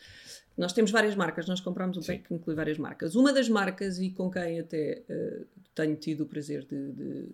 Nós 0.57 0.73
temos 0.73 0.91
várias 0.91 1.15
marcas, 1.15 1.47
nós 1.47 1.59
compramos 1.61 1.97
um 1.97 2.01
Sim. 2.01 2.13
pack 2.13 2.27
que 2.27 2.33
inclui 2.33 2.55
várias 2.55 2.77
marcas. 2.77 3.15
Uma 3.15 3.33
das 3.33 3.47
marcas, 3.49 3.99
e 3.99 4.09
com 4.11 4.29
quem 4.29 4.59
até 4.59 5.01
eh, 5.07 5.41
tenho 5.73 5.95
tido 5.95 6.21
o 6.21 6.25
prazer 6.25 6.65
de, 6.65 6.91
de- 6.91 7.29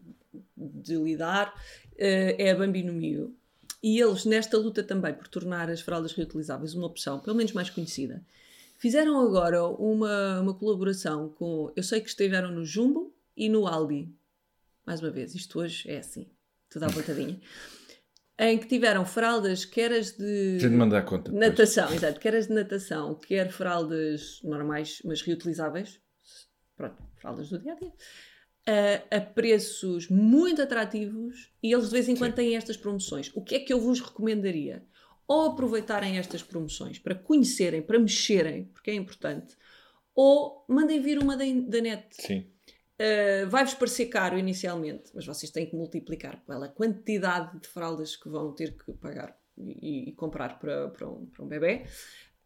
de 0.56 0.96
lidar, 0.98 1.54
eh, 1.98 2.36
é 2.38 2.52
a 2.52 2.56
Bambino 2.56 2.94
Mio. 2.94 3.36
E 3.82 4.00
eles, 4.00 4.26
nesta 4.26 4.58
luta 4.58 4.84
também 4.84 5.14
por 5.14 5.28
tornar 5.28 5.70
as 5.70 5.82
fraldas 5.82 6.14
reutilizáveis 6.14 6.74
uma 6.74 6.88
opção, 6.88 7.20
pelo 7.20 7.36
menos 7.36 7.54
mais 7.54 7.70
conhecida, 7.70 8.24
fizeram 8.78 9.20
agora 9.20 9.66
uma, 9.68 10.40
uma 10.42 10.54
colaboração 10.54 11.30
com. 11.30 11.72
Eu 11.76 11.84
sei 11.84 12.02
que 12.02 12.10
estiveram 12.10 12.52
no 12.52 12.66
Jumbo 12.66 13.14
e 13.36 13.50
no 13.50 13.68
Aldi. 13.68 14.10
Mais 14.88 15.02
uma 15.02 15.12
vez, 15.12 15.36
isto 15.36 15.60
hoje 15.60 15.92
é 15.92 15.98
assim, 15.98 16.32
tudo 16.70 16.86
à 16.86 16.88
vontadinha. 16.88 17.38
em 18.40 18.58
que 18.58 18.68
tiveram 18.68 19.06
fraldas, 19.06 19.66
quer 19.66 19.92
as 19.92 20.14
de. 20.14 20.58
Conta. 21.04 21.30
depois. 21.30 21.50
Natação, 21.50 21.94
exato. 21.94 22.20
Quer 22.22 22.36
as 22.36 22.48
de 22.48 22.54
natação, 22.54 23.16
quer 23.16 23.52
fraldas 23.52 24.40
normais, 24.44 25.02
mas 25.04 25.22
reutilizáveis. 25.22 26.00
Pronto, 26.78 26.96
fraldas 27.16 27.50
do 27.50 27.60
dia 27.60 27.74
a 27.74 27.76
dia. 27.76 27.92
A, 28.66 29.18
a 29.18 29.22
preços 29.22 30.08
muito 30.08 30.62
atrativos 30.62 31.52
e 31.62 31.74
eles 31.74 31.88
de 31.88 31.92
vez 31.92 32.08
em 32.08 32.16
quando 32.16 32.36
têm 32.36 32.56
estas 32.56 32.78
promoções. 32.78 33.30
O 33.36 33.44
que 33.44 33.56
é 33.56 33.60
que 33.60 33.74
eu 33.74 33.82
vos 33.82 34.00
recomendaria? 34.00 34.86
Ou 35.28 35.52
aproveitarem 35.52 36.18
estas 36.18 36.42
promoções 36.42 36.98
para 36.98 37.14
conhecerem, 37.14 37.82
para 37.82 38.00
mexerem, 38.00 38.66
porque 38.66 38.92
é 38.92 38.94
importante, 38.94 39.58
ou 40.16 40.66
mandem 40.70 41.02
vir 41.02 41.20
uma 41.20 41.36
da, 41.36 41.44
da 41.68 41.82
net. 41.82 42.08
Sim. 42.12 42.57
Uh, 43.00 43.48
vai-vos 43.50 43.76
parecer 43.76 44.08
caro 44.08 44.40
inicialmente, 44.40 45.12
mas 45.14 45.26
vocês 45.26 45.52
têm 45.52 45.68
que 45.70 45.76
multiplicar 45.76 46.44
pela 46.46 46.68
quantidade 46.68 47.60
de 47.60 47.68
fraldas 47.68 48.16
que 48.16 48.28
vão 48.28 48.52
ter 48.54 48.76
que 48.76 48.92
pagar 48.94 49.38
e, 49.56 50.10
e 50.10 50.12
comprar 50.14 50.58
para, 50.58 50.88
para, 50.90 51.08
um, 51.08 51.28
para 51.28 51.46
um 51.46 51.48
bebê. 51.48 51.86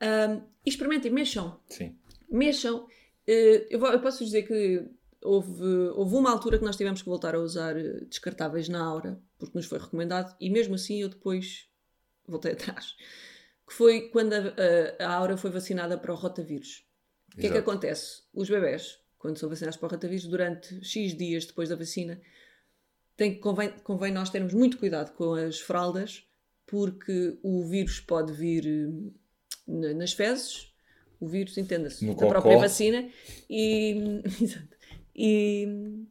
Um, 0.02 0.42
experimentem, 0.66 1.10
mexam. 1.12 1.60
Sim. 1.70 1.98
Mexam. 2.30 2.84
Uh, 3.28 3.66
eu, 3.70 3.80
vou- 3.80 3.92
eu 3.94 4.02
posso 4.02 4.26
dizer 4.26 4.44
que 4.44 4.84
houve, 5.24 5.64
houve 5.96 6.16
uma 6.16 6.32
altura 6.32 6.58
que 6.60 6.66
nós 6.66 6.76
tivemos 6.76 7.02
que 7.02 7.08
voltar 7.08 7.34
a 7.34 7.40
usar 7.40 7.78
uh, 7.78 8.06
descartáveis 8.06 8.68
na 8.68 8.84
Aura, 8.84 9.22
porque 9.38 9.58
nos 9.58 9.68
foi 9.68 9.80
recomendado, 9.80 10.36
e 10.40 10.50
mesmo 10.50 10.76
assim 10.76 11.02
eu 11.02 11.08
depois 11.10 11.70
voltei 12.28 12.52
atrás. 12.54 12.96
Que 13.66 13.74
foi 13.74 14.10
quando 14.10 14.34
a, 14.34 14.38
a, 15.00 15.06
a 15.08 15.16
Aura 15.16 15.38
foi 15.38 15.50
vacinada 15.50 15.98
para 15.98 16.12
o 16.12 16.16
rotavírus. 16.16 16.86
O 17.34 17.38
que 17.40 17.48
é 17.48 17.52
que 17.52 17.58
acontece? 17.58 18.24
Os 18.34 18.50
bebés, 18.50 19.00
quando 19.22 19.38
são 19.38 19.48
vacinados 19.48 19.78
para 19.78 19.86
o 19.86 19.90
rotavírus, 19.92 20.26
durante 20.26 20.84
X 20.84 21.16
dias 21.16 21.46
depois 21.46 21.70
da 21.70 21.76
vacina, 21.76 22.20
tem, 23.16 23.40
convém, 23.40 23.70
convém 23.84 24.12
nós 24.12 24.32
termos 24.32 24.52
muito 24.52 24.80
cuidado 24.80 25.14
com 25.14 25.36
as 25.36 25.60
fraldas, 25.60 26.26
porque 26.66 27.38
o 27.44 27.64
vírus 27.64 28.00
pode 28.00 28.34
vir 28.34 28.66
na- 29.68 29.94
nas 29.94 30.12
fezes, 30.14 30.74
o 31.20 31.28
vírus, 31.28 31.56
entenda-se, 31.56 32.04
da 32.04 32.16
própria 32.16 32.58
vacina, 32.58 33.08
e, 33.48 34.24
e, 35.16 35.68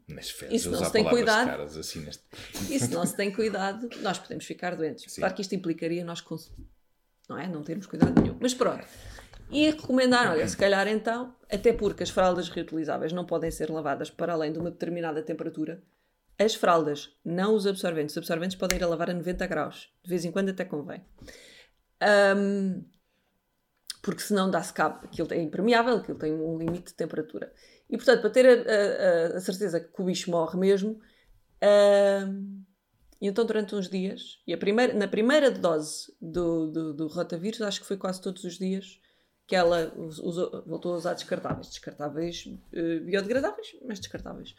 Nas 0.06 0.28
E 0.28 0.32
férias, 0.32 0.62
se 0.62 0.68
não 0.68 0.84
se 0.84 0.92
tem 0.92 1.04
cuidado? 1.04 1.46
caras 1.46 1.76
assim 1.76 2.02
neste... 2.02 2.22
e 2.70 2.78
se 2.78 2.90
não 2.92 3.04
se 3.04 3.16
tem 3.16 3.32
cuidado, 3.32 3.88
nós 4.02 4.20
podemos 4.20 4.44
ficar 4.44 4.76
doentes. 4.76 5.12
Sim. 5.12 5.20
Claro 5.20 5.34
que 5.34 5.42
isto 5.42 5.52
implicaria 5.56 6.04
nós 6.04 6.22
não, 7.28 7.36
é? 7.36 7.48
não 7.48 7.64
termos 7.64 7.86
cuidado 7.86 8.20
nenhum. 8.22 8.36
Mas 8.40 8.54
pronto. 8.54 8.86
E 9.50 9.68
recomendaram, 9.70 10.32
olha, 10.32 10.46
se 10.46 10.56
calhar 10.56 10.86
então, 10.86 11.34
até 11.50 11.72
porque 11.72 12.02
as 12.02 12.10
fraldas 12.10 12.48
reutilizáveis 12.48 13.12
não 13.12 13.24
podem 13.26 13.50
ser 13.50 13.70
lavadas 13.70 14.08
para 14.10 14.32
além 14.32 14.52
de 14.52 14.58
uma 14.58 14.70
determinada 14.70 15.22
temperatura, 15.22 15.82
as 16.38 16.54
fraldas, 16.54 17.10
não 17.24 17.54
os 17.54 17.66
absorventes. 17.66 18.14
Os 18.14 18.18
absorventes 18.18 18.56
podem 18.56 18.78
ir 18.78 18.84
a 18.84 18.86
lavar 18.88 19.10
a 19.10 19.14
90 19.14 19.46
graus. 19.46 19.92
De 20.02 20.08
vez 20.08 20.24
em 20.24 20.30
quando 20.32 20.48
até 20.50 20.64
convém. 20.64 21.04
Ahm, 22.00 22.82
porque 24.02 24.22
senão 24.22 24.50
dá-se 24.50 24.72
cabo. 24.72 25.04
Aquilo 25.04 25.28
é 25.32 25.42
impermeável, 25.42 25.96
aquilo 25.96 26.18
tem 26.18 26.32
um 26.32 26.56
limite 26.56 26.86
de 26.86 26.94
temperatura. 26.94 27.52
E 27.90 27.96
portanto, 27.96 28.20
para 28.22 28.30
ter 28.30 28.46
a, 28.46 28.52
a- 29.34 29.36
a 29.36 29.40
certeza 29.40 29.80
que 29.80 30.00
o 30.00 30.04
bicho 30.04 30.30
morre 30.30 30.58
mesmo, 30.58 30.98
ahm, 31.60 32.62
e 33.20 33.26
então 33.28 33.44
durante 33.44 33.74
uns 33.74 33.88
dias, 33.90 34.38
e 34.46 34.54
a 34.54 34.56
primeira, 34.58 34.94
na 34.94 35.06
primeira 35.08 35.50
dose 35.50 36.10
do, 36.20 36.68
do, 36.70 36.94
do 36.94 37.06
rotavírus, 37.08 37.60
acho 37.60 37.80
que 37.80 37.86
foi 37.86 37.98
quase 37.98 38.22
todos 38.22 38.44
os 38.44 38.56
dias, 38.58 38.98
que 39.50 39.56
ela 39.56 39.92
us- 39.96 40.20
usou- 40.20 40.62
voltou 40.64 40.94
a 40.94 40.96
usar 40.96 41.14
descartáveis. 41.14 41.66
Descartáveis 41.70 42.48
eh, 42.72 43.00
biodegradáveis, 43.00 43.74
mas 43.84 43.98
descartáveis. 43.98 44.54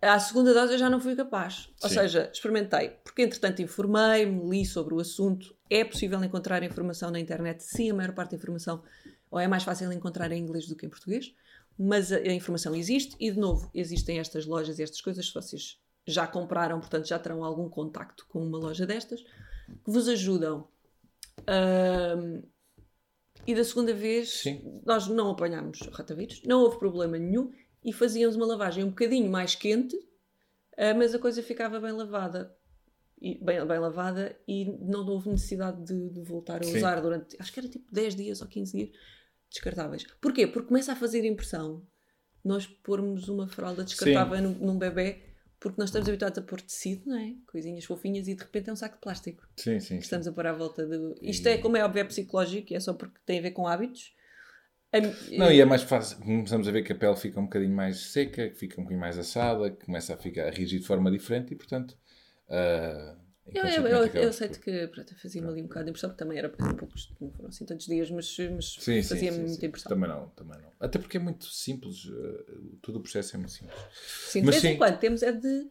À 0.00 0.16
segunda 0.20 0.54
dose 0.54 0.74
eu 0.74 0.78
já 0.78 0.88
não 0.88 1.00
fui 1.00 1.16
capaz. 1.16 1.70
Ou 1.82 1.88
Sim. 1.88 1.96
seja, 1.96 2.30
experimentei, 2.32 2.90
porque 3.02 3.22
entretanto 3.22 3.60
informei-me, 3.62 4.48
li 4.48 4.64
sobre 4.64 4.94
o 4.94 5.00
assunto. 5.00 5.56
É 5.68 5.84
possível 5.84 6.22
encontrar 6.22 6.62
informação 6.62 7.10
na 7.10 7.18
internet. 7.18 7.64
Sim, 7.64 7.90
a 7.90 7.94
maior 7.94 8.12
parte 8.12 8.30
da 8.30 8.36
informação, 8.36 8.80
ou 9.28 9.40
é 9.40 9.48
mais 9.48 9.64
fácil 9.64 9.92
encontrar 9.92 10.30
em 10.30 10.40
inglês 10.40 10.68
do 10.68 10.76
que 10.76 10.86
em 10.86 10.88
português, 10.88 11.34
mas 11.76 12.12
a, 12.12 12.18
a 12.18 12.32
informação 12.32 12.76
existe 12.76 13.16
e, 13.18 13.28
de 13.32 13.40
novo, 13.40 13.68
existem 13.74 14.20
estas 14.20 14.46
lojas 14.46 14.78
e 14.78 14.84
estas 14.84 15.00
coisas. 15.00 15.26
Se 15.26 15.34
vocês 15.34 15.80
já 16.06 16.28
compraram, 16.28 16.78
portanto 16.78 17.08
já 17.08 17.18
terão 17.18 17.42
algum 17.42 17.68
contacto 17.68 18.24
com 18.28 18.40
uma 18.40 18.56
loja 18.58 18.86
destas, 18.86 19.20
que 19.84 19.90
vos 19.90 20.08
ajudam. 20.08 20.68
Ahm, 21.48 22.42
e 23.46 23.54
da 23.54 23.64
segunda 23.64 23.92
vez, 23.92 24.40
Sim. 24.40 24.80
nós 24.84 25.06
não 25.08 25.30
apanhámos 25.30 25.80
ratavírus, 25.92 26.42
não 26.44 26.62
houve 26.62 26.78
problema 26.78 27.18
nenhum 27.18 27.52
e 27.84 27.92
fazíamos 27.92 28.36
uma 28.36 28.46
lavagem 28.46 28.84
um 28.84 28.88
bocadinho 28.88 29.30
mais 29.30 29.54
quente, 29.54 29.96
ah, 30.76 30.94
mas 30.94 31.14
a 31.14 31.18
coisa 31.18 31.42
ficava 31.42 31.80
bem 31.80 31.92
lavada. 31.92 32.56
E, 33.20 33.42
bem, 33.42 33.64
bem 33.64 33.78
lavada 33.78 34.38
e 34.46 34.66
não 34.82 35.06
houve 35.06 35.30
necessidade 35.30 35.82
de, 35.82 36.10
de 36.10 36.20
voltar 36.20 36.60
a 36.60 36.64
Sim. 36.64 36.76
usar 36.76 37.00
durante, 37.00 37.36
acho 37.40 37.52
que 37.52 37.60
era 37.60 37.68
tipo 37.68 37.90
10 37.90 38.16
dias 38.16 38.42
ou 38.42 38.48
15 38.48 38.76
dias, 38.76 38.90
descartáveis. 39.48 40.04
Porquê? 40.20 40.46
Porque 40.46 40.68
começa 40.68 40.92
a 40.92 40.96
fazer 40.96 41.24
impressão 41.24 41.86
nós 42.44 42.66
pormos 42.66 43.28
uma 43.28 43.48
fralda 43.48 43.82
descartável 43.82 44.42
num, 44.42 44.52
num 44.52 44.78
bebê, 44.78 45.22
porque 45.64 45.80
nós 45.80 45.88
estamos 45.88 46.06
habituados 46.06 46.36
a 46.38 46.42
pôr 46.42 46.60
tecido, 46.60 47.08
não 47.08 47.16
é? 47.18 47.32
Coisinhas 47.46 47.86
fofinhas 47.86 48.28
e 48.28 48.34
de 48.34 48.42
repente 48.42 48.68
é 48.68 48.72
um 48.74 48.76
saco 48.76 48.96
de 48.96 49.00
plástico 49.00 49.48
Sim, 49.56 49.80
sim. 49.80 49.86
que 49.86 49.86
sim. 49.86 49.96
estamos 49.96 50.28
a 50.28 50.32
pôr 50.32 50.46
à 50.46 50.52
volta 50.52 50.86
do. 50.86 51.14
Isto 51.22 51.48
é, 51.48 51.56
como 51.56 51.74
é 51.78 51.82
óbvio, 51.82 52.02
é 52.02 52.04
psicológico, 52.04 52.74
é 52.74 52.80
só 52.80 52.92
porque 52.92 53.18
tem 53.24 53.38
a 53.38 53.42
ver 53.42 53.52
com 53.52 53.66
hábitos. 53.66 54.12
A 54.92 55.00
Não, 55.38 55.50
e 55.50 55.62
é 55.62 55.64
mais 55.64 55.82
fácil. 55.82 56.18
Começamos 56.18 56.68
a 56.68 56.70
ver 56.70 56.82
que 56.82 56.92
a 56.92 56.94
pele 56.94 57.16
fica 57.16 57.40
um 57.40 57.44
bocadinho 57.44 57.74
mais 57.74 57.96
seca, 58.12 58.50
que 58.50 58.56
fica 58.56 58.78
um 58.78 58.84
bocadinho 58.84 59.00
mais 59.00 59.18
assada, 59.18 59.70
que 59.70 59.86
começa 59.86 60.12
a 60.12 60.18
ficar 60.18 60.48
a 60.48 60.50
reagir 60.50 60.80
de 60.80 60.86
forma 60.86 61.10
diferente 61.10 61.54
e, 61.54 61.56
portanto. 61.56 61.96
ah, 62.50 63.16
Eu, 63.46 63.64
eu, 63.66 63.86
eu, 63.86 64.06
eu 64.06 64.28
aceito 64.30 64.58
por- 64.58 64.64
que 64.64 64.86
pronto, 64.88 65.14
fazia-me 65.20 65.48
ali 65.48 65.60
um 65.62 65.66
bocado 65.66 65.84
de 65.84 65.90
impressão, 65.90 66.10
porque 66.10 66.24
também 66.24 66.38
era 66.38 66.48
pouco, 66.48 66.88
não 67.20 67.30
foram 67.30 67.48
assim 67.50 67.64
tantos 67.66 67.86
dias, 67.86 68.10
mas, 68.10 68.36
mas 68.54 68.74
fazia-me 68.74 69.38
muita 69.38 69.60
sim. 69.60 69.66
impressão. 69.66 69.90
Também 69.90 70.08
não, 70.08 70.28
também 70.30 70.58
não. 70.60 70.72
Até 70.80 70.98
porque 70.98 71.18
é 71.18 71.20
muito 71.20 71.44
simples, 71.46 72.10
ah, 72.10 72.52
todo 72.80 72.96
o 72.96 73.00
processo 73.00 73.36
é 73.36 73.38
muito 73.38 73.52
simples. 73.52 73.78
Sim, 74.28 74.40
de 74.40 74.46
Mas 74.46 74.54
vez 74.56 74.64
em 74.64 74.72
sim. 74.72 74.78
quando 74.78 74.98
temos 74.98 75.22
é 75.22 75.30
de 75.32 75.68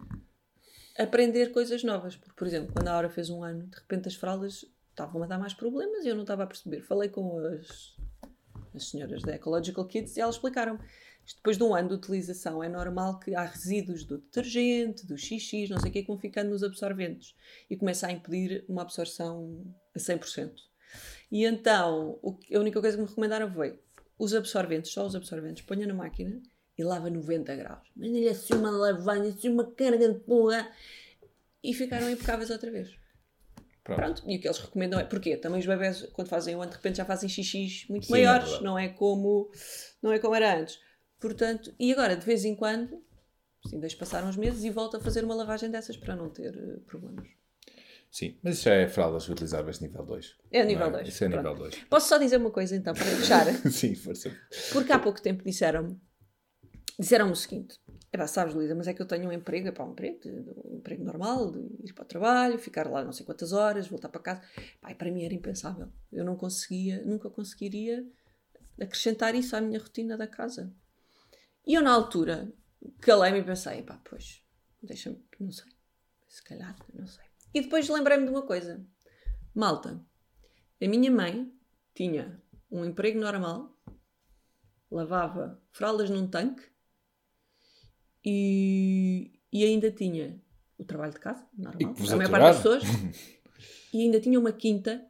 aprender 0.98 1.52
coisas 1.52 1.84
novas. 1.84 2.16
Porque, 2.16 2.34
por 2.36 2.48
exemplo, 2.48 2.72
quando 2.74 2.88
a 2.88 2.94
Aura 2.94 3.10
fez 3.10 3.30
um 3.30 3.44
ano, 3.44 3.66
de 3.68 3.76
repente 3.78 4.08
as 4.08 4.16
fraldas 4.16 4.66
estavam 4.92 5.24
a 5.24 5.28
dar 5.28 5.40
mais 5.40 5.54
problemas 5.54 6.06
e 6.06 6.10
eu 6.10 6.16
não 6.16 6.22
estava 6.24 6.44
a 6.44 6.48
perceber. 6.48 6.82
Falei 6.84 7.10
com 7.10 7.40
as, 7.40 7.98
as 8.76 8.90
senhoras 8.90 9.24
da 9.24 9.34
Ecological 9.36 9.86
Kids 9.88 10.16
e 10.16 10.22
elas 10.22 10.36
explicaram. 10.36 10.76
Isto 10.76 11.13
depois 11.26 11.58
de 11.58 11.64
um 11.64 11.74
ano 11.74 11.90
de 11.90 11.96
utilização 11.96 12.64
é 12.64 12.68
normal 12.68 13.20
que 13.20 13.34
há 13.34 13.46
resíduos 13.46 14.04
do 14.04 14.18
detergente, 14.18 15.06
do 15.06 15.18
xixi, 15.18 15.68
não 15.70 15.80
sei 15.80 15.90
o 15.90 15.94
que, 15.94 16.02
que 16.02 16.08
vão 16.08 16.18
ficando 16.18 16.50
nos 16.50 16.64
absorventes 16.64 17.34
e 17.70 17.78
começa 17.78 18.08
a 18.08 18.12
impedir 18.12 18.66
uma 18.68 18.82
absorção 18.82 19.64
a 19.96 20.00
100%. 20.00 20.52
E 21.32 21.46
então, 21.46 22.20
a 22.54 22.60
única 22.60 22.82
coisa 22.82 22.98
que 22.98 23.04
me 23.04 23.10
recomendaram 23.10 23.52
foi 23.52 23.80
os 24.20 24.34
absorventes, 24.34 24.92
só 24.92 25.06
os 25.06 25.16
absorventes, 25.16 25.64
ponha 25.64 25.88
na 25.88 25.94
máquina 25.94 26.42
e 26.78 26.84
lava 26.84 27.08
a 27.08 27.10
90 27.10 27.56
graus. 27.56 27.88
Manda-lhe 27.96 28.30
assim 28.30 28.54
uma 28.54 28.72
lavagem, 28.72 29.30
assim 29.30 29.50
uma 29.50 29.72
carga 29.72 30.12
de 30.14 30.20
porra 30.20 30.70
e 31.64 31.74
ficaram 31.74 32.10
impecáveis 32.10 32.50
outra 32.50 32.70
vez. 32.70 32.90
Pronto. 33.84 33.98
Pronto, 33.98 34.24
e 34.26 34.38
o 34.38 34.40
que 34.40 34.48
eles 34.48 34.60
recomendam 34.60 35.00
é. 35.00 35.04
Porquê? 35.04 35.36
Também 35.36 35.60
os 35.60 35.66
bebés, 35.66 36.04
quando 36.14 36.30
fazem 36.30 36.56
um 36.56 36.62
ano, 36.62 36.72
de 36.72 36.78
repente 36.78 36.98
já 36.98 37.06
fazem 37.06 37.28
xixis 37.28 37.86
muito 37.90 38.06
Sim, 38.06 38.14
é 38.14 38.16
maiores, 38.16 38.44
verdade. 38.46 38.64
não, 38.64 38.80
é 38.80 38.90
como, 38.90 39.52
não 40.02 40.14
é 40.14 40.20
como 40.20 40.36
era 40.36 40.58
antes. 40.58 40.80
Portanto, 41.24 41.74
e 41.80 41.94
agora, 41.94 42.18
de 42.18 42.26
vez 42.26 42.44
em 42.44 42.54
quando, 42.54 43.02
assim, 43.66 43.80
deixo 43.80 43.98
passar 43.98 44.26
uns 44.26 44.36
meses 44.36 44.62
e 44.66 44.70
volto 44.70 44.98
a 44.98 45.00
fazer 45.00 45.24
uma 45.24 45.34
lavagem 45.34 45.72
dessas 45.72 45.96
para 45.96 46.18
não 46.18 46.30
ter 46.30 46.54
eh, 46.54 46.80
problemas. 46.86 47.26
Sim, 48.12 48.38
mas 48.44 48.58
isso 48.58 48.66
já 48.66 48.74
é 48.74 48.90
fraldas 48.90 49.26
reutilizáveis 49.26 49.80
nível 49.80 50.04
2. 50.04 50.36
É 50.52 50.66
nível 50.66 50.88
não 50.88 50.92
2. 50.92 51.08
Isso 51.08 51.24
é 51.24 51.30
pronto. 51.30 51.48
nível 51.48 51.64
2. 51.64 51.86
Posso 51.86 52.10
só 52.10 52.18
dizer 52.18 52.36
uma 52.36 52.52
coisa 52.52 52.76
então, 52.76 52.94
para 52.94 53.06
fechar? 53.06 53.46
Sim, 53.72 53.96
força. 53.96 54.36
Porque 54.74 54.92
há 54.92 55.00
pouco 55.00 55.22
tempo 55.22 55.46
disseram-me 55.46 55.98
disseram 57.00 57.32
o 57.32 57.36
seguinte: 57.38 57.80
Epá, 58.12 58.28
sabes, 58.28 58.54
Luísa, 58.54 58.76
mas 58.76 58.90
é 58.90 58.94
que 58.94 59.02
eu 59.02 59.06
tenho 59.06 59.30
um 59.30 59.32
emprego, 59.32 59.70
epá, 59.70 59.86
um 59.86 59.94
emprego, 59.94 60.20
um 60.66 60.76
emprego 60.76 61.06
normal, 61.06 61.52
de 61.52 61.60
ir 61.90 61.94
para 61.94 62.04
o 62.04 62.08
trabalho, 62.08 62.60
ficar 62.60 62.90
lá 62.90 63.02
não 63.02 63.14
sei 63.14 63.26
quantas 63.26 63.54
horas, 63.54 63.88
voltar 63.88 64.10
para 64.10 64.22
casa. 64.22 64.42
Pá, 64.82 64.92
e 64.92 64.96
para 64.96 65.10
mim 65.10 65.24
era 65.24 65.34
impensável. 65.34 65.88
Eu 66.12 66.26
não 66.26 66.36
conseguia, 66.36 67.02
nunca 67.06 67.30
conseguiria 67.30 68.06
acrescentar 68.80 69.36
isso 69.36 69.56
à 69.56 69.62
minha 69.62 69.80
rotina 69.80 70.18
da 70.18 70.28
casa. 70.28 70.74
E 71.66 71.76
eu, 71.76 71.82
na 71.82 71.92
altura, 71.92 72.52
calei-me 73.00 73.40
e 73.40 73.44
pensei: 73.44 73.82
pá, 73.84 74.00
pois, 74.04 74.44
deixa-me, 74.82 75.24
não 75.40 75.52
sei, 75.52 75.72
se 76.28 76.44
calhar, 76.44 76.76
não 76.94 77.08
sei. 77.08 77.24
E 77.54 77.62
depois 77.62 77.88
lembrei-me 77.88 78.26
de 78.26 78.32
uma 78.32 78.42
coisa: 78.42 78.86
malta, 79.56 80.04
a 80.82 80.88
minha 80.88 81.12
mãe 81.12 81.52
tinha 81.94 82.42
um 82.70 82.84
emprego 82.84 83.20
normal, 83.20 83.72
lavava 84.92 85.62
fraldas 85.72 86.10
num 86.10 86.28
tanque 86.28 86.64
e, 88.26 89.40
e 89.52 89.64
ainda 89.64 89.92
tinha 89.92 90.42
o 90.78 90.84
trabalho 90.84 91.14
de 91.14 91.20
casa, 91.20 91.48
normal, 91.58 91.94
a 92.12 92.16
maior 92.16 92.30
parte 92.30 92.44
das 92.44 92.58
pessoas, 92.58 92.84
e 93.94 94.02
ainda 94.02 94.20
tinha 94.20 94.40
uma 94.40 94.52
quinta, 94.52 95.06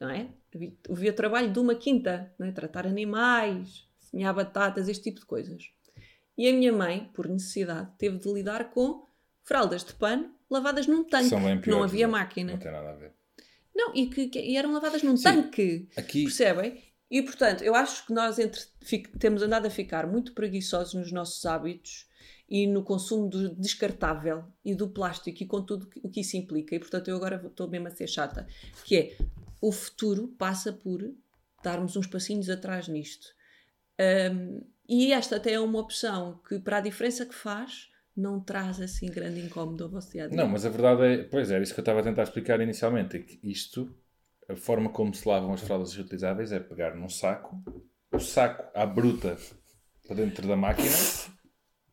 não 0.00 0.08
é? 0.08 0.32
Havia, 0.54 0.72
havia 0.88 1.12
trabalho 1.12 1.52
de 1.52 1.58
uma 1.58 1.74
quinta, 1.74 2.32
não 2.38 2.46
é? 2.46 2.52
Tratar 2.52 2.86
animais, 2.86 3.88
semear 3.98 4.34
batatas, 4.34 4.88
este 4.88 5.04
tipo 5.04 5.20
de 5.20 5.26
coisas. 5.26 5.70
E 6.36 6.48
a 6.48 6.52
minha 6.52 6.72
mãe, 6.72 7.10
por 7.14 7.28
necessidade, 7.28 7.90
teve 7.98 8.18
de 8.18 8.32
lidar 8.32 8.70
com 8.70 9.06
fraldas 9.42 9.84
de 9.84 9.92
pano 9.94 10.34
lavadas 10.50 10.86
num 10.86 11.04
tanque, 11.04 11.28
São 11.28 11.42
bem 11.42 11.60
que 11.60 11.68
não 11.70 11.76
piores, 11.78 11.92
havia 11.92 12.04
é. 12.04 12.08
máquina. 12.08 12.52
Não 12.52 12.58
tem 12.58 12.72
nada 12.72 12.90
a 12.90 12.94
ver. 12.94 13.12
Não, 13.74 13.94
e 13.94 14.06
que, 14.08 14.28
que- 14.28 14.38
e 14.40 14.56
eram 14.56 14.72
lavadas 14.72 15.02
num 15.02 15.16
Sim. 15.16 15.22
tanque. 15.24 15.88
Aqui, 15.96 16.24
Percebem? 16.24 16.82
E 17.10 17.22
portanto, 17.22 17.62
eu 17.62 17.74
acho 17.74 18.06
que 18.06 18.12
nós 18.12 18.38
entre- 18.38 18.62
fic- 18.82 19.18
temos 19.18 19.42
andado 19.42 19.66
a 19.66 19.70
ficar 19.70 20.06
muito 20.06 20.32
preguiçosos 20.32 20.94
nos 20.94 21.12
nossos 21.12 21.44
hábitos 21.44 22.06
e 22.48 22.66
no 22.66 22.82
consumo 22.82 23.28
do 23.28 23.54
descartável 23.54 24.44
e 24.64 24.74
do 24.74 24.88
plástico 24.88 25.42
e 25.42 25.46
com 25.46 25.62
tudo 25.62 25.88
o 26.02 26.08
que 26.10 26.20
isso 26.20 26.36
implica. 26.36 26.74
E 26.74 26.78
portanto, 26.78 27.08
eu 27.08 27.16
agora 27.16 27.40
estou 27.46 27.68
mesmo 27.68 27.88
a 27.88 27.90
ser 27.90 28.06
chata. 28.08 28.46
Que 28.84 28.96
é 28.96 29.16
o 29.60 29.70
futuro 29.72 30.28
passa 30.38 30.72
por 30.72 31.02
darmos 31.62 31.96
uns 31.96 32.06
passinhos 32.06 32.48
atrás 32.50 32.88
nisto. 32.88 33.28
Ahm, 33.98 34.60
e 34.92 35.10
esta 35.10 35.36
até 35.36 35.52
é 35.52 35.60
uma 35.60 35.78
opção 35.78 36.38
que, 36.46 36.58
para 36.58 36.76
a 36.76 36.80
diferença 36.80 37.24
que 37.24 37.34
faz, 37.34 37.90
não 38.14 38.38
traz 38.38 38.78
assim 38.78 39.06
grande 39.06 39.40
incómodo 39.40 39.84
ao 39.84 39.90
vosso 39.90 40.12
dia 40.12 40.24
a 40.24 40.28
dia. 40.28 40.36
Não, 40.36 40.46
mas 40.46 40.66
a 40.66 40.68
verdade 40.68 41.02
é, 41.02 41.24
pois 41.24 41.50
era 41.50 41.62
isso 41.62 41.72
que 41.72 41.80
eu 41.80 41.82
estava 41.82 42.00
a 42.00 42.02
tentar 42.02 42.24
explicar 42.24 42.60
inicialmente, 42.60 43.16
é 43.16 43.20
que 43.20 43.40
isto, 43.42 43.90
a 44.46 44.54
forma 44.54 44.90
como 44.90 45.14
se 45.14 45.26
lavam 45.26 45.54
as 45.54 45.62
fraldas 45.62 45.94
reutilizáveis 45.94 46.52
é 46.52 46.60
pegar 46.60 46.94
num 46.94 47.08
saco, 47.08 47.58
o 48.12 48.20
saco 48.20 48.64
à 48.74 48.84
bruta 48.84 49.38
para 50.06 50.16
dentro 50.16 50.46
da 50.46 50.56
máquina 50.56 50.94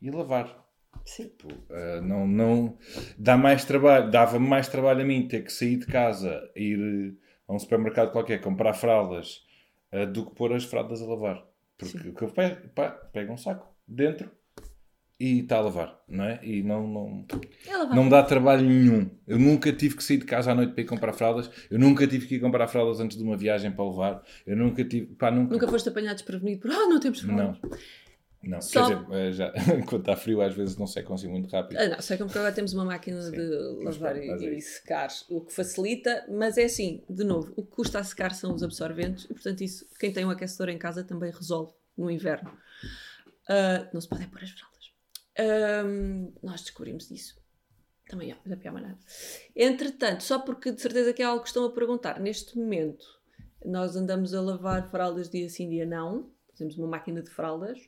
e 0.01 0.11
lavar. 0.11 0.67
Sim. 1.05 1.29
Tipo, 1.29 1.47
eh, 1.69 2.01
não, 2.01 2.27
não 2.27 2.77
dá 3.17 3.37
mais 3.37 3.63
trabalho, 3.63 4.11
dava 4.11 4.37
mais 4.39 4.67
trabalho 4.67 5.01
a 5.01 5.05
mim 5.05 5.25
ter 5.25 5.45
que 5.45 5.53
sair 5.53 5.77
de 5.77 5.85
casa, 5.85 6.51
ir 6.53 7.17
a 7.47 7.53
um 7.53 7.59
supermercado 7.59 8.11
qualquer, 8.11 8.41
comprar 8.41 8.73
fraldas, 8.73 9.45
eh, 9.89 10.05
do 10.05 10.25
que 10.25 10.35
pôr 10.35 10.51
as 10.53 10.65
fraldas 10.65 11.01
a 11.01 11.05
lavar. 11.05 11.48
Porque 11.79 11.97
Sim. 11.97 12.09
o 12.09 12.13
que 12.13 12.21
eu 12.23 12.29
pego, 12.29 12.67
pá, 12.75 12.89
pego 12.89 13.31
um 13.31 13.37
saco 13.37 13.73
dentro 13.87 14.29
e 15.17 15.39
está 15.39 15.57
a 15.57 15.61
lavar, 15.61 15.97
não 16.07 16.25
é? 16.25 16.39
E 16.43 16.61
não, 16.61 16.85
não, 16.85 17.25
vai. 17.29 17.95
não 17.95 18.03
me 18.03 18.09
dá 18.09 18.21
trabalho 18.21 18.67
nenhum. 18.67 19.09
Eu 19.25 19.39
nunca 19.39 19.71
tive 19.71 19.95
que 19.95 20.03
sair 20.03 20.17
de 20.17 20.25
casa 20.25 20.51
à 20.51 20.55
noite 20.55 20.73
para 20.73 20.81
ir 20.81 20.85
comprar 20.85 21.13
fraldas. 21.13 21.49
Eu 21.71 21.79
nunca 21.79 22.05
tive 22.05 22.27
que 22.27 22.35
ir 22.35 22.39
comprar 22.39 22.67
fraldas 22.67 22.99
antes 22.99 23.17
de 23.17 23.23
uma 23.23 23.37
viagem 23.37 23.71
para 23.71 23.89
levar. 23.89 24.23
Eu 24.45 24.57
nunca 24.57 24.83
tive. 24.83 25.07
Pá, 25.15 25.31
nunca. 25.31 25.53
Nunca 25.53 25.67
foste 25.67 25.87
apanhado 25.87 26.15
desprevenido 26.17 26.61
por 26.61 26.71
ah, 26.71 26.87
não 26.87 26.99
temos 26.99 27.21
fraldas. 27.21 27.57
Não. 27.61 27.69
Só- 28.61 28.87
Quer 28.87 28.95
dizer, 28.95 29.13
eh, 29.13 29.31
já, 29.31 29.53
quando 29.87 30.01
está 30.01 30.15
frio, 30.15 30.41
às 30.41 30.53
vezes 30.55 30.77
não 30.77 30.87
secam 30.87 31.13
assim 31.15 31.27
muito 31.27 31.49
rápido. 31.49 31.77
Ah, 31.77 31.87
não, 31.87 32.01
sei 32.01 32.17
como 32.17 32.29
que 32.29 32.37
agora 32.37 32.53
temos 32.53 32.73
uma 32.73 32.85
máquina 32.85 33.21
Sim, 33.21 33.31
de 33.31 33.49
lavar 33.83 34.17
e, 34.17 34.29
é 34.29 34.53
e 34.53 34.61
secar, 34.61 35.09
o 35.29 35.41
que 35.41 35.53
facilita, 35.53 36.25
mas 36.29 36.57
é 36.57 36.63
assim, 36.63 37.03
de 37.09 37.23
novo, 37.23 37.51
o 37.57 37.63
que 37.63 37.71
custa 37.71 37.99
a 37.99 38.03
secar 38.03 38.33
são 38.33 38.53
os 38.53 38.63
absorventes 38.63 39.25
e, 39.25 39.33
portanto, 39.33 39.61
isso, 39.61 39.85
quem 39.99 40.13
tem 40.13 40.25
um 40.25 40.29
aquecedor 40.29 40.69
em 40.69 40.77
casa 40.77 41.03
também 41.03 41.31
resolve 41.31 41.73
no 41.97 42.09
inverno. 42.09 42.51
Ah, 43.49 43.89
não 43.93 43.99
se 43.99 44.07
podem 44.07 44.27
pôr 44.29 44.41
as 44.43 44.51
fraldas. 44.51 44.91
Ahm, 45.37 46.31
nós 46.41 46.61
descobrimos 46.61 47.09
isso. 47.11 47.37
Também 48.07 48.31
é, 48.31 48.37
da 48.45 48.55
pior 48.57 48.73
maneira. 48.73 48.97
Entretanto, 49.55 50.23
só 50.23 50.39
porque 50.39 50.71
de 50.71 50.81
certeza 50.81 51.13
que 51.13 51.21
é 51.21 51.25
algo 51.25 51.41
que 51.41 51.49
estão 51.49 51.65
a 51.65 51.71
perguntar, 51.71 52.19
neste 52.19 52.57
momento 52.57 53.05
nós 53.63 53.95
andamos 53.95 54.33
a 54.33 54.41
lavar 54.41 54.89
fraldas 54.89 55.29
dia 55.29 55.49
sim, 55.49 55.69
dia 55.69 55.85
não. 55.85 56.31
Temos 56.55 56.77
uma 56.77 56.87
máquina 56.87 57.21
de 57.21 57.29
fraldas. 57.29 57.79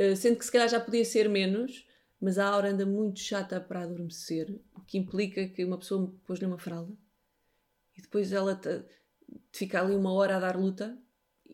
Uh, 0.00 0.16
sendo 0.16 0.38
que 0.38 0.44
se 0.46 0.50
calhar 0.52 0.68
já 0.68 0.80
podia 0.80 1.04
ser 1.04 1.28
menos, 1.28 1.86
mas 2.18 2.38
a 2.38 2.46
Aura 2.46 2.70
anda 2.70 2.86
muito 2.86 3.20
chata 3.20 3.60
para 3.60 3.82
adormecer, 3.82 4.58
o 4.74 4.80
que 4.80 4.96
implica 4.96 5.46
que 5.46 5.62
uma 5.64 5.76
pessoa 5.76 6.10
pôs-lhe 6.26 6.46
uma 6.46 6.58
fralda 6.58 6.92
e 7.96 8.00
depois 8.00 8.32
ela 8.32 8.54
te- 8.54 8.82
fica 9.52 9.80
ali 9.80 9.94
uma 9.94 10.12
hora 10.12 10.36
a 10.36 10.40
dar 10.40 10.56
luta 10.56 10.96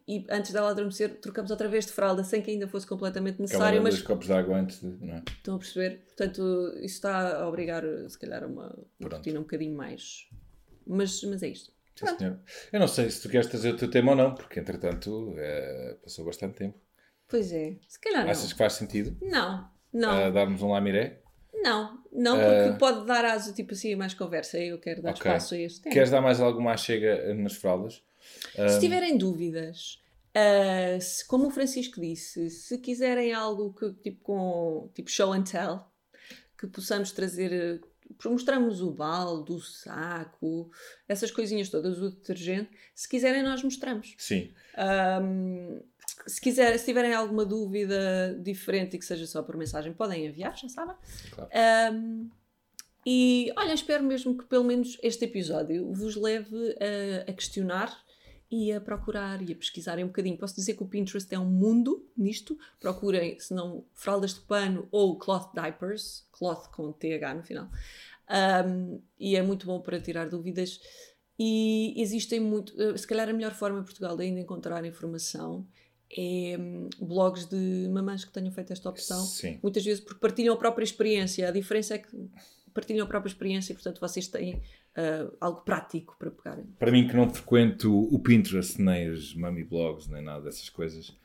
e 0.07 0.25
antes 0.31 0.53
dela 0.53 0.71
adormecer 0.71 1.21
trocamos 1.21 1.51
outra 1.51 1.69
vez 1.69 1.87
de 1.87 1.93
fralda 1.93 2.23
sem 2.23 2.41
que 2.41 2.51
ainda 2.51 2.69
fosse 2.69 2.87
completamente 2.87 3.41
necessário, 3.41 3.83
mas... 3.83 4.01
copos 4.03 4.27
de 4.27 4.33
água 4.33 4.59
antes 4.59 4.81
de. 4.81 4.87
Não 5.05 5.15
é? 5.15 5.23
estão 5.27 5.57
a 5.57 5.59
perceber? 5.59 6.05
Portanto, 6.07 6.73
isso 6.77 6.95
está 6.95 7.39
a 7.41 7.49
obrigar 7.49 7.83
se 8.09 8.17
calhar 8.19 8.45
a 8.45 8.47
uma, 8.47 8.69
Pronto. 8.99 9.17
rotina 9.17 9.41
um 9.41 9.43
bocadinho 9.43 9.77
mais. 9.77 10.29
Mas, 10.87 11.21
mas 11.25 11.43
é 11.43 11.49
isto. 11.49 11.73
Sim, 11.97 12.19
senhor. 12.19 12.39
Eu 12.73 12.79
não 12.79 12.87
sei 12.87 13.11
se 13.11 13.23
tu 13.23 13.29
queres 13.29 13.49
trazer 13.49 13.71
o 13.75 13.77
teu 13.77 13.91
tema 13.91 14.13
ou 14.13 14.17
não, 14.17 14.35
porque 14.35 14.61
entretanto 14.61 15.35
eh, 15.39 15.97
passou 16.03 16.25
bastante 16.25 16.57
tempo. 16.59 16.79
Pois 17.29 17.53
é, 17.53 17.77
se 17.89 17.99
calhar 18.01 18.25
não. 18.25 18.31
Achas 18.31 18.53
que 18.53 18.59
faz 18.59 18.75
sentido 18.75 19.17
Não, 19.21 19.69
não. 19.93 20.13
eh, 20.21 20.31
darmos 20.31 20.63
um 20.63 20.71
lamiré? 20.71 21.21
Não, 21.55 22.01
não, 22.13 22.37
porque 22.37 22.69
Ah. 22.69 22.77
pode 22.79 23.07
dar 23.07 23.25
aso 23.25 23.53
tipo 23.55 23.73
assim 23.75 23.93
a 23.95 23.97
mais 23.97 24.15
conversa 24.15 24.59
eu 24.59 24.79
quero 24.79 25.03
dar 25.03 25.11
Ok. 25.11 25.21
espaço 25.23 25.55
a 25.55 25.59
este 25.59 25.81
tema. 25.81 25.93
Queres 25.93 26.11
dar 26.11 26.21
mais 26.21 26.41
alguma 26.41 26.73
achega 26.73 27.07
eh, 27.09 27.35
nas 27.35 27.55
fraldas? 27.57 28.03
Se 28.69 28.79
tiverem 28.81 29.17
dúvidas, 29.19 30.01
ah, 30.35 31.01
se- 31.01 31.27
como 31.27 31.47
o 31.49 31.51
Francisco 31.51 32.01
disse, 32.01 32.49
se 32.51 32.79
quiserem 32.79 33.33
algo 33.33 33.73
que, 33.75 33.93
tipo, 33.95 34.21
com 34.23 34.91
tipo 34.95 35.11
show 35.11 35.33
and 35.33 35.43
tell, 35.45 35.81
que 36.59 36.67
possamos 36.69 37.11
trazer, 37.13 37.81
ah, 37.83 38.29
mostramos 38.29 38.81
o 38.81 38.93
balde, 38.93 39.53
o 39.53 39.59
saco, 39.61 40.71
essas 41.09 41.31
coisinhas 41.33 41.69
todas, 41.71 41.99
o 41.99 42.11
detergente, 42.11 42.71
se 42.95 43.09
quiserem 43.09 43.43
nós 43.43 43.63
mostramos. 43.63 44.15
Sim. 44.19 44.53
Ahm, 44.77 45.81
se, 46.27 46.41
quiser, 46.41 46.79
se 46.79 46.85
tiverem 46.85 47.13
alguma 47.13 47.45
dúvida 47.45 48.39
diferente 48.43 48.97
e 48.97 48.99
que 48.99 49.05
seja 49.05 49.27
só 49.27 49.43
por 49.43 49.57
mensagem, 49.57 49.93
podem 49.93 50.27
enviar, 50.27 50.57
já 50.57 50.69
sabem. 50.69 50.97
Claro. 51.31 51.51
Ahm, 51.53 52.29
e 53.05 53.53
olha, 53.57 53.73
espero 53.73 54.03
mesmo 54.03 54.37
que 54.37 54.45
pelo 54.47 54.65
menos 54.65 54.99
este 55.03 55.25
episódio 55.25 55.93
vos 55.93 56.17
leve 56.17 56.77
a, 56.81 57.31
a 57.31 57.33
questionar 57.33 57.97
e 58.51 58.73
a 58.73 58.81
procurar 58.81 59.43
e 59.49 59.53
a 59.53 59.57
pesquisarem 59.57 60.05
um 60.05 60.09
bocadinho. 60.09 60.37
Posso 60.37 60.55
dizer 60.55 60.75
que 60.75 60.83
o 60.83 60.89
Pinterest 60.89 61.33
é 61.33 61.39
um 61.39 61.47
mundo 61.47 62.05
nisto. 62.17 62.59
Procurem, 62.81 63.39
se 63.39 63.55
não, 63.55 63.85
fraldas 63.93 64.35
de 64.35 64.41
pano 64.41 64.89
ou 64.91 65.19
cloth 65.19 65.53
diapers, 65.53 66.27
cloth 66.33 66.69
com 66.71 66.93
TH 66.93 67.35
no 67.35 67.43
final. 67.43 67.69
Ahm, 68.29 68.99
e 69.19 69.37
é 69.37 69.43
muito 69.43 69.67
bom 69.67 69.81
para 69.81 70.01
tirar 70.01 70.29
dúvidas. 70.29 70.81
E 71.39 71.95
existem 72.01 72.41
muito, 72.41 72.81
eh, 72.81 72.97
se 72.97 73.07
calhar 73.07 73.29
a 73.29 73.33
melhor 73.33 73.53
forma 73.53 73.81
em 73.81 73.85
Portugal 73.85 74.17
de 74.17 74.25
ainda 74.25 74.41
encontrar 74.41 74.85
informação 74.85 75.67
é 76.11 76.57
blogs 77.01 77.47
de 77.47 77.89
mamães 77.91 78.25
que 78.25 78.33
tenham 78.33 78.53
feito 78.53 78.73
esta 78.73 78.89
opção 78.89 79.21
Sim. 79.25 79.59
muitas 79.63 79.85
vezes 79.85 80.01
porque 80.01 80.21
partilham 80.21 80.55
a 80.55 80.57
própria 80.57 80.85
experiência. 80.85 81.49
A 81.49 81.51
diferença 81.51 81.95
é 81.95 81.99
que 81.99 82.31
partilham 82.73 83.05
a 83.05 83.09
própria 83.09 83.29
experiência 83.31 83.73
e, 83.73 83.75
portanto, 83.75 84.01
vocês 84.01 84.29
têm 84.29 84.63
ah, 84.95 85.31
algo 85.41 85.61
prático 85.63 86.17
para 86.19 86.31
pegarem. 86.31 86.65
Para 86.79 86.91
mim, 86.91 87.07
que 87.07 87.17
não 87.17 87.29
frequento 87.29 87.93
o 87.93 88.19
Pinterest, 88.19 88.81
nem 88.81 89.11
os 89.11 89.35
mummy 89.35 89.65
blogs, 89.65 90.09
nem 90.09 90.23
nada 90.23 90.45
dessas 90.45 90.69
coisas, 90.69 91.17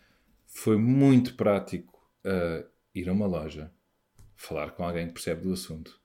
foi 0.45 0.77
muito 0.77 1.35
prático 1.35 1.99
eh, 2.23 2.65
ir 2.93 3.07
a 3.09 3.13
uma 3.13 3.25
loja, 3.25 3.71
falar 4.35 4.71
com 4.71 4.83
alguém 4.83 5.07
que 5.07 5.13
percebe 5.13 5.43
do 5.43 5.53
assunto. 5.53 5.99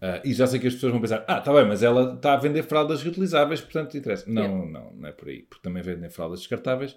Ah, 0.00 0.20
e 0.24 0.32
já 0.32 0.46
sei 0.46 0.58
que 0.58 0.66
as 0.66 0.74
pessoas 0.74 0.92
vão 0.92 1.00
pensar: 1.00 1.24
ah, 1.28 1.38
está 1.38 1.52
bem, 1.52 1.66
mas 1.66 1.82
ela 1.82 2.14
está 2.14 2.34
a 2.34 2.36
vender 2.36 2.62
fraldas 2.64 3.02
reutilizáveis, 3.02 3.60
portanto 3.60 3.96
interessa. 3.96 4.24
Não, 4.28 4.42
Yeah. 4.42 4.70
não, 4.70 4.92
não 4.94 5.08
é 5.08 5.12
por 5.12 5.28
aí. 5.28 5.42
Porque 5.42 5.62
também 5.62 5.82
vendem 5.82 6.10
fraldas 6.10 6.40
descartáveis, 6.40 6.96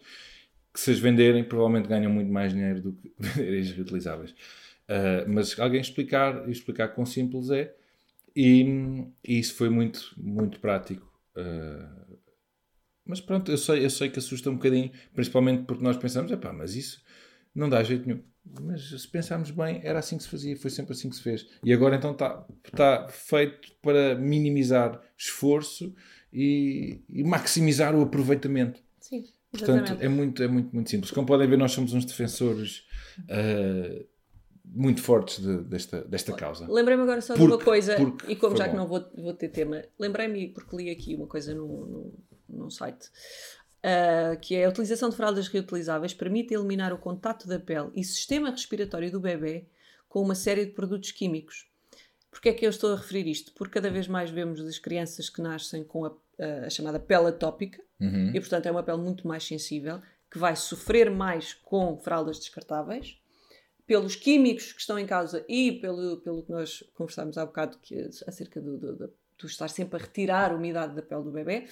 que 0.76 0.82
se 0.82 0.92
as 0.92 1.00
venderem, 1.00 1.42
provavelmente 1.42 1.88
ganham 1.88 2.12
muito 2.12 2.30
mais 2.30 2.52
dinheiro 2.52 2.82
do 2.82 2.92
que 2.92 3.14
as 3.60 3.72
reutilizáveis. 3.72 4.36
Ah, 4.88 5.26
mas 5.28 5.58
alguém 5.60 5.82
explicar, 5.82 6.48
explicar 6.50 6.90
quão 6.90 7.06
simples 7.06 7.50
é, 7.50 7.74
e, 8.36 9.08
e 9.24 9.40
isso 9.40 9.56
foi 9.56 9.70
muito, 9.70 10.14
muito 10.18 10.60
prático. 10.60 11.10
Uh, 11.38 12.18
mas 13.06 13.22
pronto, 13.22 13.52
eu 13.52 13.58
sei, 13.58 13.86
eu 13.86 13.90
sei 13.90 14.10
que 14.10 14.20
assusta 14.20 14.50
um 14.50 14.56
bocadinho, 14.56 14.92
principalmente 15.14 15.64
porque 15.64 15.84
nós 15.84 15.96
pensamos, 15.96 16.32
epá, 16.32 16.52
mas 16.52 16.76
isso 16.76 17.02
não 17.54 17.70
dá 17.70 17.82
jeito 17.82 18.06
nenhum. 18.06 18.22
Mas 18.62 18.90
se 19.02 19.08
pensarmos 19.08 19.52
bem, 19.52 19.80
era 19.84 20.00
assim 20.00 20.18
que 20.18 20.24
se 20.24 20.30
fazia, 20.30 20.58
foi 20.58 20.70
sempre 20.70 20.92
assim 20.92 21.10
que 21.10 21.16
se 21.16 21.24
fez. 21.24 21.48
E 21.64 21.74
agora 21.74 21.96
então 21.96 22.12
está 22.12 22.46
tá 22.76 23.08
feito 23.08 23.72
para 23.82 24.16
minimizar 24.16 25.02
esforço 25.18 25.96
e, 26.32 27.02
e 27.10 27.24
maximizar 27.24 27.96
o 27.96 28.02
aproveitamento. 28.02 28.84
Portanto, 29.58 29.78
exatamente. 29.86 30.06
é 30.06 30.10
muito, 30.10 30.44
é 30.44 30.48
muito, 30.48 30.74
muito 30.74 30.90
simples. 30.90 31.12
Como 31.12 31.26
podem 31.28 31.48
ver, 31.48 31.58
nós 31.58 31.72
somos 31.72 31.94
uns 31.94 32.06
defensores 32.06 32.84
uh, 33.22 34.06
muito 34.64 35.02
fortes 35.02 35.40
de- 35.40 35.64
desta, 35.64 36.02
desta 36.04 36.34
causa. 36.34 36.68
Lembrei-me 36.72 37.04
agora 37.04 37.22
só 37.22 37.34
de 37.34 37.40
Porque- 37.40 37.56
uma 37.56 37.64
coisa, 37.64 37.96
e 38.28 38.36
como 38.36 38.56
já 38.58 38.66
que 38.66 38.72
bom. 38.72 38.78
não 38.78 38.88
vou, 38.88 39.06
vou 39.16 39.34
ter 39.34 39.50
tema, 39.50 39.84
lembrei-me, 40.00 40.50
porque 40.50 40.76
li 40.76 40.90
aqui 40.90 41.16
uma 41.16 41.28
coisa 41.28 41.54
num, 41.54 42.12
num, 42.50 42.70
site, 42.70 43.10
ah, 43.84 44.36
que 44.42 44.56
é 44.56 44.66
a 44.66 44.70
utilização 44.70 45.10
de 45.10 45.16
fraldas 45.16 45.48
reutilizáveis 45.48 46.14
permite 46.14 46.54
eliminar 46.54 46.92
o 46.94 46.98
contato 46.98 47.48
da 47.48 47.60
pele 47.60 47.90
e 47.96 48.04
sistema 48.04 48.50
respiratório 48.50 49.12
do 49.12 49.20
bebê 49.20 49.68
com 50.10 50.22
uma 50.22 50.36
série 50.36 50.66
de 50.66 50.72
produtos 50.72 51.12
químicos. 51.12 51.68
Porquê 52.32 52.50
é 52.50 52.54
que 52.54 52.66
eu 52.66 52.70
estou 52.70 52.92
a 52.92 52.98
referir 52.98 53.28
isto? 53.30 53.54
Porque 53.54 53.76
cada 53.76 53.90
vez 53.90 54.08
mais 54.08 54.30
vemos 54.30 54.60
as 54.60 54.78
crianças 54.80 55.30
que 55.30 55.42
nascem 55.42 55.84
com 55.86 56.06
a, 56.06 56.12
a 56.66 56.70
chamada 56.70 57.00
pele 57.00 57.28
atópica, 57.28 57.82
Uhum. 58.00 58.32
e 58.34 58.40
portanto 58.40 58.66
é 58.66 58.72
uma 58.72 58.84
pele 58.84 58.98
muito 58.98 59.28
mais 59.28 59.44
sensível, 59.46 60.02
que 60.30 60.38
vai 60.38 60.56
sofrer 60.56 61.10
mais 61.10 61.54
com 61.54 61.98
fraldas 61.98 62.38
descartáveis, 62.40 63.18
pelos 63.88 64.16
químicos 64.16 64.74
que 64.74 64.82
estão 64.82 64.98
em 64.98 65.06
causa 65.06 65.46
e 65.48 65.74
pelo, 65.74 66.18
pelo 66.18 66.44
que 66.44 66.52
nós 66.52 66.84
conversámos 66.96 67.38
há 67.38 67.46
bocado 67.46 67.78
que, 67.82 67.96
acerca 68.28 68.60
do, 68.60 68.78
do, 68.78 68.96
do- 68.96 69.14
do 69.38 69.48
estar 69.48 69.68
sempre 69.68 69.98
a 69.98 70.02
retirar 70.02 70.52
a 70.52 70.56
umidade 70.56 70.96
da 70.96 71.02
pele 71.02 71.24
do 71.24 71.30
bebê. 71.32 71.68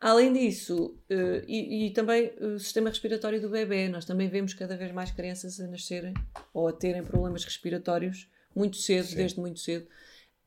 Além 0.00 0.32
disso, 0.32 0.96
eh, 1.08 1.44
e, 1.46 1.86
e 1.86 1.90
também 1.92 2.32
o 2.40 2.58
sistema 2.58 2.90
respiratório 2.90 3.40
do 3.40 3.48
bebê, 3.48 3.88
nós 3.88 4.04
também 4.04 4.28
vemos 4.28 4.52
cada 4.52 4.76
vez 4.76 4.90
mais 4.90 5.12
crianças 5.12 5.60
a 5.60 5.66
nascerem 5.68 6.12
ou 6.52 6.66
a 6.66 6.72
terem 6.72 7.04
problemas 7.04 7.44
respiratórios 7.44 8.28
muito 8.54 8.76
cedo, 8.76 9.06
Sim. 9.06 9.16
desde 9.16 9.38
muito 9.40 9.60
cedo. 9.60 9.86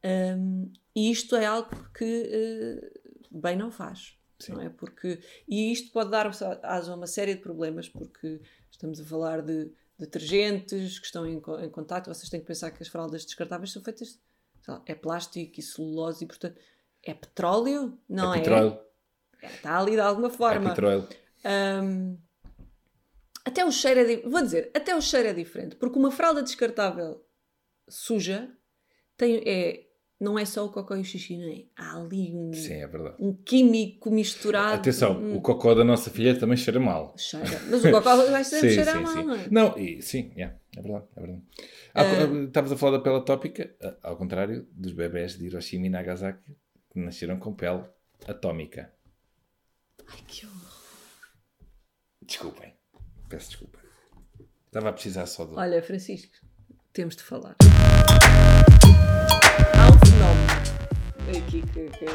Um, 0.04 0.70
e 0.94 1.10
isto 1.10 1.36
é 1.38 1.46
algo 1.46 1.70
que 1.98 2.04
eh, 2.04 2.92
bem 3.32 3.56
não 3.56 3.72
faz. 3.72 4.17
Sim. 4.40 4.54
Não 4.54 4.62
é? 4.62 4.70
porque, 4.70 5.20
e 5.48 5.72
isto 5.72 5.92
pode 5.92 6.12
dar 6.12 6.28
aso 6.28 6.92
a 6.92 6.96
uma 6.96 7.08
série 7.08 7.34
de 7.36 7.42
problemas, 7.42 7.90
porque 7.90 8.40
estamos 8.70 9.00
a 9.00 9.06
falar 9.06 9.42
de 9.42 9.72
detergentes 9.98 11.00
que 11.00 11.06
estão 11.06 11.26
em, 11.26 11.38
em 11.38 11.70
contato. 11.70 12.08
Vocês 12.14 12.30
têm 12.30 12.40
que 12.40 12.46
pensar 12.46 12.70
que 12.72 12.82
as 12.84 12.88
fraldas 12.88 13.26
descartáveis 13.26 13.72
são 13.72 13.82
feitas, 13.82 14.20
lá, 14.68 14.82
é 14.86 14.94
plástico 14.94 15.60
e 15.60 15.64
celulose, 15.64 16.24
e 16.24 16.28
portanto 16.28 16.60
é 17.04 17.14
petróleo, 17.14 17.98
não 18.08 18.34
é? 18.34 18.38
é 18.38 18.42
petróleo. 18.42 18.80
É, 19.42 19.48
Está 19.48 19.80
ali 19.80 19.92
de 19.92 20.00
alguma 20.00 20.28
É 20.28 20.32
forma. 20.32 20.70
petróleo. 20.70 21.08
Hum, 21.84 22.18
até 23.46 23.66
o 23.66 23.72
cheiro 23.72 24.00
é 24.00 24.18
vou 24.28 24.42
dizer, 24.42 24.70
até 24.76 24.96
o 24.96 25.02
cheiro 25.02 25.30
é 25.30 25.34
diferente, 25.34 25.76
porque 25.78 25.98
uma 25.98 26.12
fralda 26.12 26.44
descartável 26.44 27.26
suja 27.88 28.52
tem, 29.16 29.42
é, 29.48 29.87
não 30.20 30.38
é 30.40 30.46
só 30.46 30.66
o 30.66 30.72
cocó 30.72 30.96
e 30.96 31.02
o 31.02 31.06
xixi, 31.06 31.38
não 31.38 31.48
é? 31.48 31.64
Há 31.76 31.98
ali 31.98 32.34
um, 32.34 32.52
Sim, 32.54 32.74
é 32.74 32.90
um 33.20 33.34
químico 33.34 34.10
misturado. 34.10 34.76
Atenção, 34.76 35.20
Hum, 35.20 35.36
o 35.38 35.42
cocó 35.42 35.76
da 35.76 35.84
nossa 35.84 36.10
filha 36.10 36.38
também 36.40 36.58
cheira 36.58 36.80
mal. 36.80 37.14
cheira. 37.18 37.46
Mas 37.70 37.86
o 37.86 37.92
cocó 37.92 38.16
vai 38.16 38.44
sempre 38.46 38.74
cheirar 38.74 38.96
sim, 38.98 39.04
mal, 39.04 39.14
sim. 39.14 39.24
não 39.26 39.36
é? 39.36 39.48
Não, 39.52 39.78
e, 39.78 40.02
sim, 40.02 40.32
yeah, 40.36 40.58
é 40.76 40.82
verdade. 40.82 41.06
É 41.16 41.22
verdade. 41.22 41.42
Co- 42.32 42.44
Estavas 42.48 42.72
a 42.72 42.78
falar 42.78 42.98
da 42.98 43.04
pele 43.04 43.18
atópica, 43.18 43.76
ao 44.02 44.18
contrário 44.18 44.68
dos 44.72 44.92
bebés 44.94 45.38
de 45.38 45.46
Hiroshima 45.46 45.86
e 45.86 45.90
Nagasaki, 45.90 46.56
que 46.92 47.00
nasceram 47.00 47.38
com 47.40 47.54
pele 47.54 47.84
atómica. 48.28 48.92
Ai, 50.08 50.18
que 50.28 50.46
horror. 50.46 50.72
Desculpem. 52.26 52.74
Peço 53.30 53.50
desculpa. 53.50 53.80
Estava 54.66 54.90
a 54.90 54.94
precisar 54.94 55.26
só 55.28 55.46
do. 55.46 55.56
Olha, 55.58 55.82
Francisco, 55.82 56.34
temos 56.92 57.16
de 57.16 57.24
falar. 57.24 57.56
Aqui 61.30 61.62
que, 61.62 61.90
que 61.98 62.06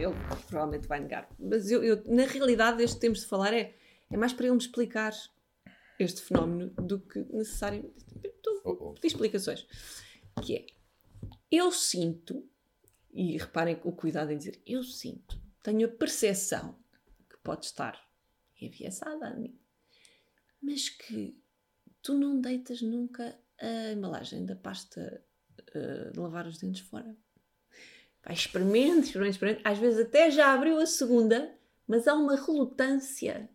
ele 0.00 0.14
provavelmente 0.48 0.88
vai 0.88 1.00
negar. 1.00 1.28
Mas 1.38 1.70
eu, 1.70 1.82
eu- 1.84 2.02
na 2.06 2.24
realidade, 2.24 2.82
este 2.82 2.96
que 2.96 3.00
temos 3.00 3.20
de 3.20 3.26
falar 3.26 3.52
é, 3.54 3.76
é 4.10 4.16
mais 4.16 4.32
para 4.32 4.46
ele 4.46 4.54
me 4.54 4.60
explicar 4.60 5.12
este 5.98 6.20
fenómeno 6.22 6.70
do 6.70 6.98
que 7.00 7.20
necessário. 7.32 7.92
Estou 8.24 8.60
Oh, 8.64 8.70
oh. 8.88 8.92
pedir 8.94 9.06
explicações. 9.08 9.66
Que 10.42 10.56
é, 10.56 10.66
eu 11.50 11.70
sinto, 11.72 12.46
e 13.12 13.36
reparem 13.38 13.80
o 13.84 13.92
cuidado 13.92 14.30
em 14.32 14.36
dizer, 14.38 14.60
eu 14.66 14.82
sinto, 14.82 15.40
tenho 15.62 15.86
a 15.86 15.90
percepção 15.90 16.76
que 17.28 17.36
pode 17.38 17.66
estar 17.66 17.98
enviesada 18.60 19.28
a 19.28 19.34
mim, 19.34 19.58
mas 20.62 20.88
que 20.90 21.38
tu 22.02 22.14
não 22.14 22.40
deitas 22.40 22.82
nunca 22.82 23.38
a 23.58 23.92
embalagem 23.92 24.44
da 24.44 24.54
pasta 24.56 25.24
eh, 25.74 26.10
de 26.12 26.18
lavar 26.18 26.46
os 26.46 26.58
dentes 26.58 26.82
fora. 26.82 27.16
Vai, 28.24 28.34
experimente, 28.34 29.06
experimente, 29.06 29.36
experimente. 29.36 29.62
Às 29.64 29.78
vezes 29.78 30.00
até 30.06 30.30
já 30.30 30.52
abriu 30.52 30.78
a 30.78 30.86
segunda, 30.86 31.52
mas 31.86 32.06
há 32.06 32.14
uma 32.14 32.36
relutância. 32.36 33.48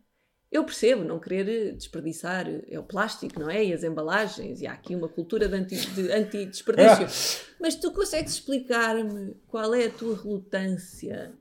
Eu 0.50 0.64
percebo 0.64 1.04
não 1.04 1.18
querer 1.18 1.48
eh, 1.48 1.72
desperdiçar 1.72 2.48
eh, 2.48 2.62
é 2.68 2.78
o 2.78 2.82
plástico, 2.84 3.38
não 3.38 3.50
é? 3.50 3.64
E 3.64 3.72
as 3.72 3.82
embalagens, 3.82 4.60
e 4.60 4.66
há 4.66 4.72
aqui 4.72 4.94
uma 4.94 5.08
cultura 5.08 5.48
de 5.48 5.54
anti- 5.54 5.90
de 5.90 6.10
anti-desperdício. 6.12 7.46
mas 7.60 7.74
tu 7.74 7.92
consegues 7.92 8.34
explicar-me 8.34 9.34
qual 9.48 9.74
é 9.74 9.86
a 9.86 9.90
tua 9.90 10.16
relutância 10.16 11.32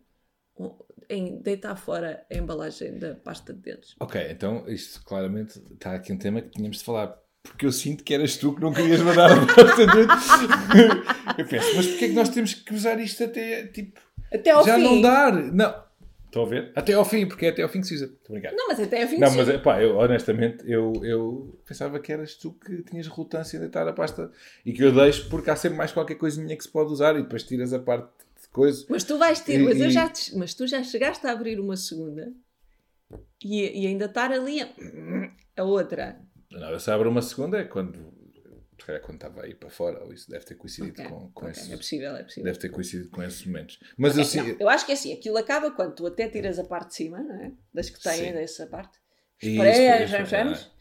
em 1.09 1.39
deitar 1.41 1.75
fora 1.75 2.25
a 2.31 2.35
embalagem 2.35 2.97
da 2.97 3.15
pasta 3.15 3.53
de 3.53 3.59
dentes? 3.59 3.95
Ok, 3.99 4.19
então 4.29 4.67
isto 4.67 5.03
claramente 5.03 5.59
está 5.73 5.93
aqui 5.95 6.11
um 6.11 6.17
tema 6.17 6.41
que 6.41 6.49
tínhamos 6.49 6.77
de 6.77 6.83
falar. 6.83 7.19
Porque 7.45 7.65
eu 7.65 7.71
sinto 7.71 8.03
que 8.03 8.13
eras 8.13 8.37
tu 8.37 8.53
que 8.53 8.61
não 8.61 8.73
querias 8.73 9.01
mandar 9.01 9.31
a 9.31 9.45
pasta 9.45 9.85
de 9.87 10.01
Eu 11.41 11.45
penso, 11.47 11.75
mas 11.75 11.87
porquê 11.87 12.05
é 12.05 12.07
que 12.09 12.13
nós 12.13 12.29
temos 12.29 12.53
que 12.53 12.73
usar 12.73 12.99
isto 12.99 13.23
até 13.23 13.67
tipo. 13.67 13.99
Até 14.33 14.51
ao 14.51 14.65
já 14.65 14.75
fim. 14.75 14.83
não 14.83 15.01
dar? 15.01 15.33
Não. 15.33 15.85
Estão 16.25 16.43
a 16.43 16.47
ver? 16.47 16.71
Até 16.75 16.93
ao 16.93 17.05
fim, 17.05 17.25
porque 17.25 17.45
é 17.45 17.49
até 17.49 17.61
ao 17.63 17.69
fim 17.69 17.79
que 17.79 17.87
se 17.87 17.95
usa. 17.95 18.13
A 18.27 18.31
brincar. 18.31 18.51
Não, 18.51 18.67
mas 18.67 18.79
até 18.79 19.01
ao 19.03 19.07
fim 19.07 19.17
Não, 19.19 19.31
mas 19.33 19.61
pá, 19.61 19.81
eu, 19.81 19.95
honestamente, 19.97 20.69
eu, 20.69 20.91
eu 21.03 21.57
pensava 21.65 21.97
que 21.99 22.11
eras 22.11 22.35
tu 22.35 22.51
que 22.53 22.83
tinhas 22.83 23.07
relutância 23.07 23.55
em 23.55 23.61
deitar 23.61 23.87
a 23.87 23.93
pasta 23.93 24.29
e 24.65 24.73
que 24.73 24.83
eu 24.83 24.91
deixo 24.93 25.29
porque 25.29 25.49
há 25.49 25.55
sempre 25.55 25.77
mais 25.77 25.93
qualquer 25.93 26.15
coisinha 26.15 26.55
que 26.57 26.63
se 26.63 26.69
pode 26.69 26.91
usar 26.91 27.15
e 27.17 27.21
depois 27.23 27.43
tiras 27.43 27.71
a 27.71 27.79
parte 27.79 28.09
de 28.41 28.49
coisa. 28.49 28.85
Mas 28.89 29.05
tu 29.05 29.17
vais 29.17 29.39
ter, 29.39 29.61
E- 29.61 29.63
mas, 29.63 29.79
eu 29.79 29.87
e- 29.87 29.91
já 29.91 30.09
te- 30.09 30.35
mas 30.37 30.53
tu 30.53 30.67
já 30.67 30.83
chegaste 30.83 31.25
a 31.25 31.31
abrir 31.31 31.57
uma 31.57 31.77
segunda 31.77 32.33
e, 33.41 33.83
e 33.83 33.87
ainda 33.87 34.05
estar 34.05 34.29
ali 34.31 34.61
a, 34.61 34.67
a 35.55 35.63
outra. 35.63 36.19
Não, 36.51 36.69
eu 36.69 36.79
só 36.79 36.93
abro 36.93 37.09
uma 37.09 37.21
segunda 37.21 37.59
é 37.59 37.63
quando, 37.63 38.13
se 38.79 38.85
calhar 38.85 39.01
quando 39.01 39.15
estava 39.15 39.43
aí 39.43 39.53
para 39.55 39.69
fora, 39.69 40.03
ou 40.03 40.13
isso 40.13 40.29
deve 40.29 40.45
ter 40.45 40.55
coincidido 40.55 41.01
Ok, 41.01 41.05
com, 41.05 41.31
com 41.31 41.45
ok, 41.45 41.51
esses, 41.51 41.71
É 41.71 41.77
possível, 41.77 42.15
é 42.15 42.23
possível. 42.23 42.43
deve 42.43 42.59
ter 42.59 42.69
coincidido 42.69 43.09
com 43.09 43.23
esses 43.23 43.45
momentos. 43.45 43.79
Mas 43.97 44.13
eu 44.13 44.17
Não, 44.19 44.25
sim, 44.25 44.57
eu 44.59 44.69
acho 44.69 44.85
que 44.85 44.91
é 44.91 44.95
assim, 44.95 45.13
aquilo 45.13 45.37
acaba 45.37 45.71
quando 45.71 45.95
tu 45.95 46.05
até 46.05 46.27
tiras 46.29 46.59
a 46.59 46.63
parte 46.63 46.89
de 46.89 46.95
cima, 46.95 47.19
não 47.19 47.35
é? 47.35 47.51
Das 47.73 47.89
que 47.89 48.01
têm 48.01 48.33
dessa 48.33 48.67
parte. 48.67 48.97
Isso, 49.41 49.51
Espraias, 49.51 50.11
isso, 50.11 50.35
vamos, 50.35 50.71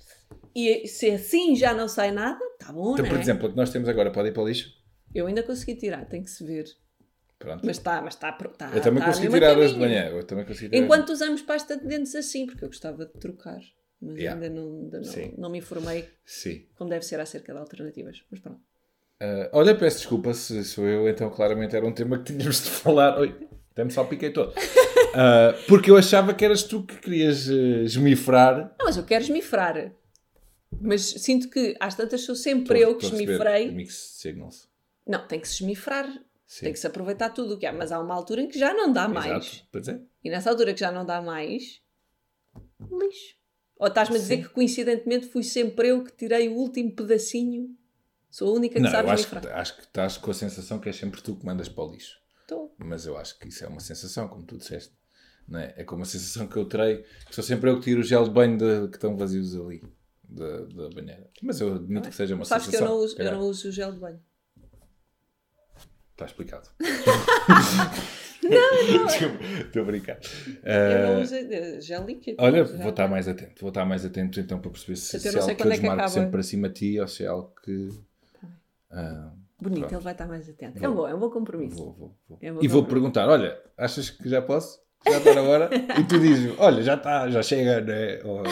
E 0.55 0.87
se 0.87 1.11
assim 1.11 1.57
já 1.57 1.74
não 1.74 1.88
sai 1.88 2.12
nada, 2.12 2.38
tá 2.59 2.72
bom, 2.72 2.92
então, 2.92 3.05
não 3.05 3.11
por 3.11 3.18
é? 3.18 3.20
exemplo, 3.20 3.48
o 3.48 3.50
que 3.50 3.57
nós 3.57 3.70
temos 3.70 3.88
agora 3.88 4.11
pode 4.12 4.29
ir 4.29 4.33
para 4.33 4.42
o 4.42 4.48
lixo. 4.48 4.72
Eu 5.14 5.27
ainda 5.27 5.42
consegui 5.42 5.77
tirar, 5.77 6.05
tem 6.07 6.22
que 6.22 6.31
se 6.31 6.44
ver. 6.44 6.64
Pronto. 7.38 7.64
Mas 7.64 7.77
está, 7.77 8.00
mas 8.00 8.14
está. 8.14 8.33
Tá, 8.33 8.70
eu 8.74 8.81
também 8.81 9.03
tá 9.03 9.07
consegui 9.11 9.29
tirar 9.29 9.59
hoje 9.59 9.74
de 9.74 9.81
manhã. 9.81 10.09
Eu 10.09 10.24
também 10.24 10.44
consegui 10.44 10.70
tirar. 10.70 10.83
Enquanto 10.83 11.11
usamos 11.11 11.42
pasta 11.42 11.77
de 11.77 11.87
dentes 11.87 12.14
assim, 12.14 12.46
porque 12.46 12.64
eu 12.64 12.68
gostava 12.68 13.05
de 13.07 13.12
trocar. 13.12 13.61
Mas 14.05 14.17
Yeah. 14.19 14.40
ainda, 14.45 14.55
não, 14.61 14.81
ainda 14.83 15.01
não, 15.01 15.33
não 15.38 15.51
me 15.51 15.59
informei 15.59 16.09
Sim. 16.25 16.67
como 16.77 16.90
deve 16.90 17.05
ser 17.05 17.19
acerca 17.21 17.53
de 17.53 17.59
alternativas. 17.59 18.23
Mas 18.31 18.40
pronto. 18.40 18.61
Ah, 19.21 19.49
olha, 19.53 19.75
peço 19.75 19.99
desculpa 19.99 20.35
se 20.35 20.62
sou 20.64 20.85
eu, 20.87 21.09
então 21.09 21.31
claramente 21.31 21.75
era 21.75 21.87
um 21.87 21.93
tema 21.93 22.19
que 22.19 22.33
tínhamos 22.33 22.62
de 22.62 22.71
falar. 22.83 23.19
Oi, 23.19 23.35
até 23.71 23.85
me 23.85 23.90
salpiquei 23.90 24.31
todo. 24.31 24.53
Ah, 25.14 25.55
porque 25.69 25.90
eu 25.90 25.97
achava 25.97 26.35
que 26.35 26.45
eras 26.45 26.62
tu 26.64 26.85
que 26.85 26.97
querias 26.97 27.49
eh, 27.49 27.83
esmifrar. 27.85 28.75
Não, 28.79 28.87
mas 28.87 28.97
eu 28.97 29.05
quero 29.05 29.23
esmifrar. 29.25 29.93
Mas 30.81 31.03
sinto 31.03 31.49
que 31.49 31.77
às 31.79 31.95
tantas 31.95 32.23
sou 32.23 32.35
sempre 32.35 32.81
eu 32.81 32.97
que 32.99 33.07
esmifrei. 33.07 33.71
Mix 33.71 33.95
signals. 34.21 34.69
Não, 35.07 35.27
tem 35.27 35.38
que 35.38 35.47
se 35.49 35.55
esmifrar. 35.55 36.07
Sim. 36.47 36.64
Tem 36.67 36.73
que 36.73 36.79
se 36.79 36.87
aproveitar 36.87 37.31
tudo 37.31 37.55
o 37.55 37.59
que 37.59 37.64
há. 37.64 37.73
Mas 37.73 37.93
há 37.93 38.01
uma 38.01 38.14
altura 38.14 38.43
em 38.43 38.49
que 38.49 38.59
já 38.59 38.75
não 38.75 38.93
dá 38.93 39.07
mais. 39.09 39.47
Exato. 39.47 39.69
Pois 39.73 39.88
é. 39.88 40.01
E 40.23 40.31
nessa 40.31 40.51
altura 40.51 40.75
que 40.75 40.81
já 40.81 40.90
não 40.93 41.07
dá 41.07 41.23
mais, 41.23 41.81
lixo. 42.90 43.37
Ou 43.85 43.88
estás-me 43.88 44.16
a 44.16 44.18
dizer 44.18 44.37
Sim. 44.37 44.42
que 44.44 44.49
coincidentemente 44.49 45.27
fui 45.27 45.42
sempre 45.42 45.88
eu 45.88 46.03
que 46.03 46.11
tirei 46.12 46.49
o 46.49 46.55
último 46.55 46.90
pedacinho? 46.92 47.77
Sou 48.31 48.49
a 48.49 48.57
única 48.57 48.77
que 48.77 48.81
Não, 48.81 48.90
sabe 48.90 49.09
eu 49.09 49.12
acho 49.12 49.29
que, 49.29 49.37
acho 49.47 49.77
que 49.77 49.83
estás 49.83 50.16
com 50.16 50.31
a 50.31 50.35
sensação 50.35 50.79
que 50.79 50.88
é 50.88 50.92
sempre 50.92 51.20
tu 51.20 51.37
que 51.37 51.44
mandas 51.44 51.68
para 51.68 51.85
o 51.85 51.90
lixo. 51.92 52.16
Estou. 52.40 52.75
Mas 52.79 53.05
eu 53.05 53.16
acho 53.18 53.38
que 53.38 53.47
isso 53.49 53.62
é 53.62 53.68
uma 53.68 53.81
sensação, 53.81 54.27
como 54.27 54.42
tu 54.42 54.57
disseste. 54.57 54.94
Não 55.47 55.59
é? 55.61 55.75
é 55.77 55.85
como 55.85 56.03
a 56.03 56.07
sensação 56.07 56.47
que 56.47 56.57
eu 56.57 56.64
terei, 56.64 57.05
que 57.29 57.35
sou 57.35 57.44
sempre 57.44 57.68
eu 57.68 57.77
que 57.79 57.85
tiro 57.85 58.01
o 58.01 58.03
gel 58.03 58.25
de 58.25 58.31
banho 58.31 58.57
de- 58.57 58.88
que 58.88 58.97
estão 58.97 59.14
vazios 59.18 59.55
ali, 59.55 59.83
da, 60.27 60.61
da 60.62 60.88
banheira. 60.88 61.29
Mas 61.42 61.61
eu 61.61 61.75
admito 61.75 62.09
que 62.09 62.14
seja 62.16 62.35
uma 62.35 62.47
Sabes 62.47 62.66
que 62.68 62.77
eu 62.77 62.79
sensação. 62.79 62.97
não, 62.97 63.05
uso, 63.05 63.16
eu 63.20 63.33
não 63.33 63.40
uso 63.40 63.68
o 63.68 63.70
gel 63.70 63.92
de 63.92 63.99
banho. 64.01 64.20
Está 66.14 66.27
explicado. 66.27 66.68
não, 68.42 68.98
não. 68.98 69.07
Estou 69.66 69.83
a 69.83 69.85
brincar. 69.85 70.18
Eu 70.64 71.16
não 71.16 71.22
Uh, 71.22 71.81
gel 71.81 72.05
líquido. 72.07 72.37
olha, 72.40 72.62
vou 72.64 72.90
estar 72.90 73.09
mais 73.09 73.27
atento. 73.27 73.61
Vou 73.61 73.68
estar 73.70 73.85
mais 73.85 74.05
atento 74.05 74.38
então 74.38 74.61
para 74.61 74.70
perceber 74.70 74.96
se, 74.96 75.18
se 75.18 75.27
é 75.29 75.31
algo 75.40 75.44
que 75.44 75.50
eu 75.50 75.53
é 75.53 75.55
que 75.57 75.64
desmarco 75.81 75.94
acaba. 75.94 76.09
sempre 76.09 76.31
para 76.31 76.42
cima 76.42 76.68
de 76.68 76.74
ti 76.74 77.00
ou 77.00 77.09
se 77.09 77.24
é 77.24 77.27
algo 77.27 77.53
que. 77.64 77.88
ah, 78.92 79.33
Bonito, 79.61 79.81
Pronto. 79.81 79.94
ele 79.94 80.03
vai 80.05 80.12
estar 80.12 80.27
mais 80.29 80.48
atento. 80.48 80.79
É 80.79 80.81
Vou. 80.88 80.90
um 80.90 80.94
bom, 80.94 81.09
é 81.09 81.14
um 81.14 81.18
bom 81.18 81.31
compromisso. 81.31 81.77
vou, 81.77 81.92
vou, 81.94 82.16
vou. 82.29 82.38
É 82.42 82.53
uma 82.53 82.62
E 82.64 82.68
vou 82.68 82.85
perguntar: 82.85 83.29
olha, 83.29 83.59
achas 83.77 84.11
que 84.11 84.29
já 84.29 84.40
posso? 84.42 84.79
Já 85.09 85.18
está 85.18 85.35
na 85.35 85.42
hora? 85.42 85.70
e 85.98 86.05
tu 86.05 86.18
dizes: 86.20 86.55
olha, 86.59 86.83
já 86.83 86.94
está, 86.94 87.29
já 87.29 87.42
chega, 87.42 87.81
né? 87.81 88.20
Ou, 88.24 88.42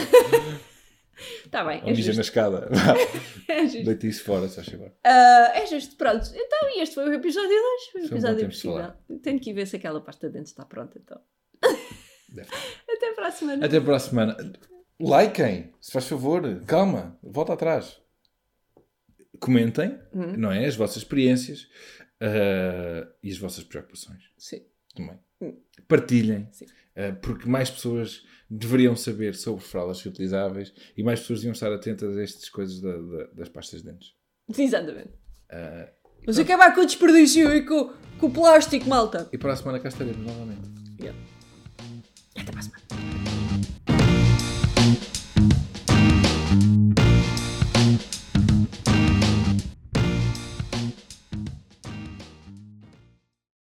Está 1.44 1.64
bem, 1.64 1.80
ou 1.82 1.88
é 1.88 1.90
mija 1.90 2.08
na 2.08 2.14
justo. 2.14 2.20
escada. 2.20 2.68
É 3.48 3.62
justo. 3.64 3.84
Deite 3.84 4.08
isso 4.08 4.24
fora, 4.24 4.48
só 4.48 4.62
chegar. 4.62 4.92
Ah, 5.04 5.52
é 5.54 5.66
justo, 5.66 5.96
pronto. 5.96 6.26
Então, 6.34 6.68
e 6.76 6.80
este 6.82 6.94
foi 6.94 7.08
o 7.08 7.12
episódio 7.12 7.48
de 7.50 7.54
hoje. 7.54 7.84
Foi 7.92 8.00
Foi 8.00 8.00
o 8.00 8.04
um 8.04 8.16
episódio 8.16 8.44
impossível. 8.46 8.92
Tenho 9.22 9.38
que 9.40 9.50
ir 9.50 9.52
ver 9.52 9.66
se 9.66 9.76
aquela 9.76 10.00
pasta 10.00 10.26
de 10.28 10.32
dentes 10.34 10.52
está 10.52 10.64
pronta, 10.64 10.98
então. 10.98 11.20
Até 12.88 13.12
para 13.12 13.26
a 13.26 13.30
semana. 13.30 13.66
Até 13.66 13.80
para 13.80 13.96
a 13.96 13.98
semana. 13.98 14.36
Likem, 14.98 15.72
se 15.80 15.92
faz 15.92 16.06
favor. 16.06 16.42
Calma, 16.66 17.18
volta 17.22 17.52
atrás. 17.52 18.00
Comentem, 19.40 19.98
Hum. 20.14 20.34
não 20.38 20.50
é? 20.52 20.64
As 20.66 20.76
vossas 20.76 20.98
experiências 20.98 21.68
ah, 22.20 23.06
e 23.22 23.30
as 23.30 23.36
vossas 23.38 23.64
preocupações 23.64 24.22
Sim. 24.38 24.64
Também. 24.94 25.18
Hum. 25.40 25.56
Partilhem, 25.88 26.48
Sim. 26.52 26.66
ah, 26.96 27.12
porque 27.22 27.48
mais 27.48 27.70
pessoas 27.70 28.22
deveriam 28.50 28.94
saber 28.94 29.34
sobre 29.34 29.62
fraldas 29.64 30.02
reutilizáveis 30.02 30.72
e 30.96 31.02
mais 31.02 31.20
pessoas 31.20 31.40
deviam 31.40 31.52
estar 31.52 31.72
atentas 31.72 32.16
a 32.16 32.22
estas 32.22 32.48
coisas 32.48 32.80
da- 32.80 32.96
da- 32.96 33.26
das 33.34 33.48
pastas 33.48 33.82
de 33.82 33.90
dentes. 33.90 34.12
Exatamente. 34.56 35.10
Ah, 35.50 35.88
Vamos 36.24 36.38
acabar 36.38 36.72
com 36.74 36.82
o 36.82 36.86
desperdício 36.86 37.52
e 37.56 37.64
com, 37.66 37.92
com 38.18 38.26
o 38.26 38.30
plástico, 38.32 38.88
malta. 38.88 39.28
e 39.32 39.38
para 39.38 39.52
a 39.54 39.56
semana 39.56 39.80
cá 39.80 39.88
estaremos 39.88 40.24
novamente. 40.24 40.70
Até 42.36 42.50
para 42.50 42.60
a 42.60 42.62
semana. 42.62 42.81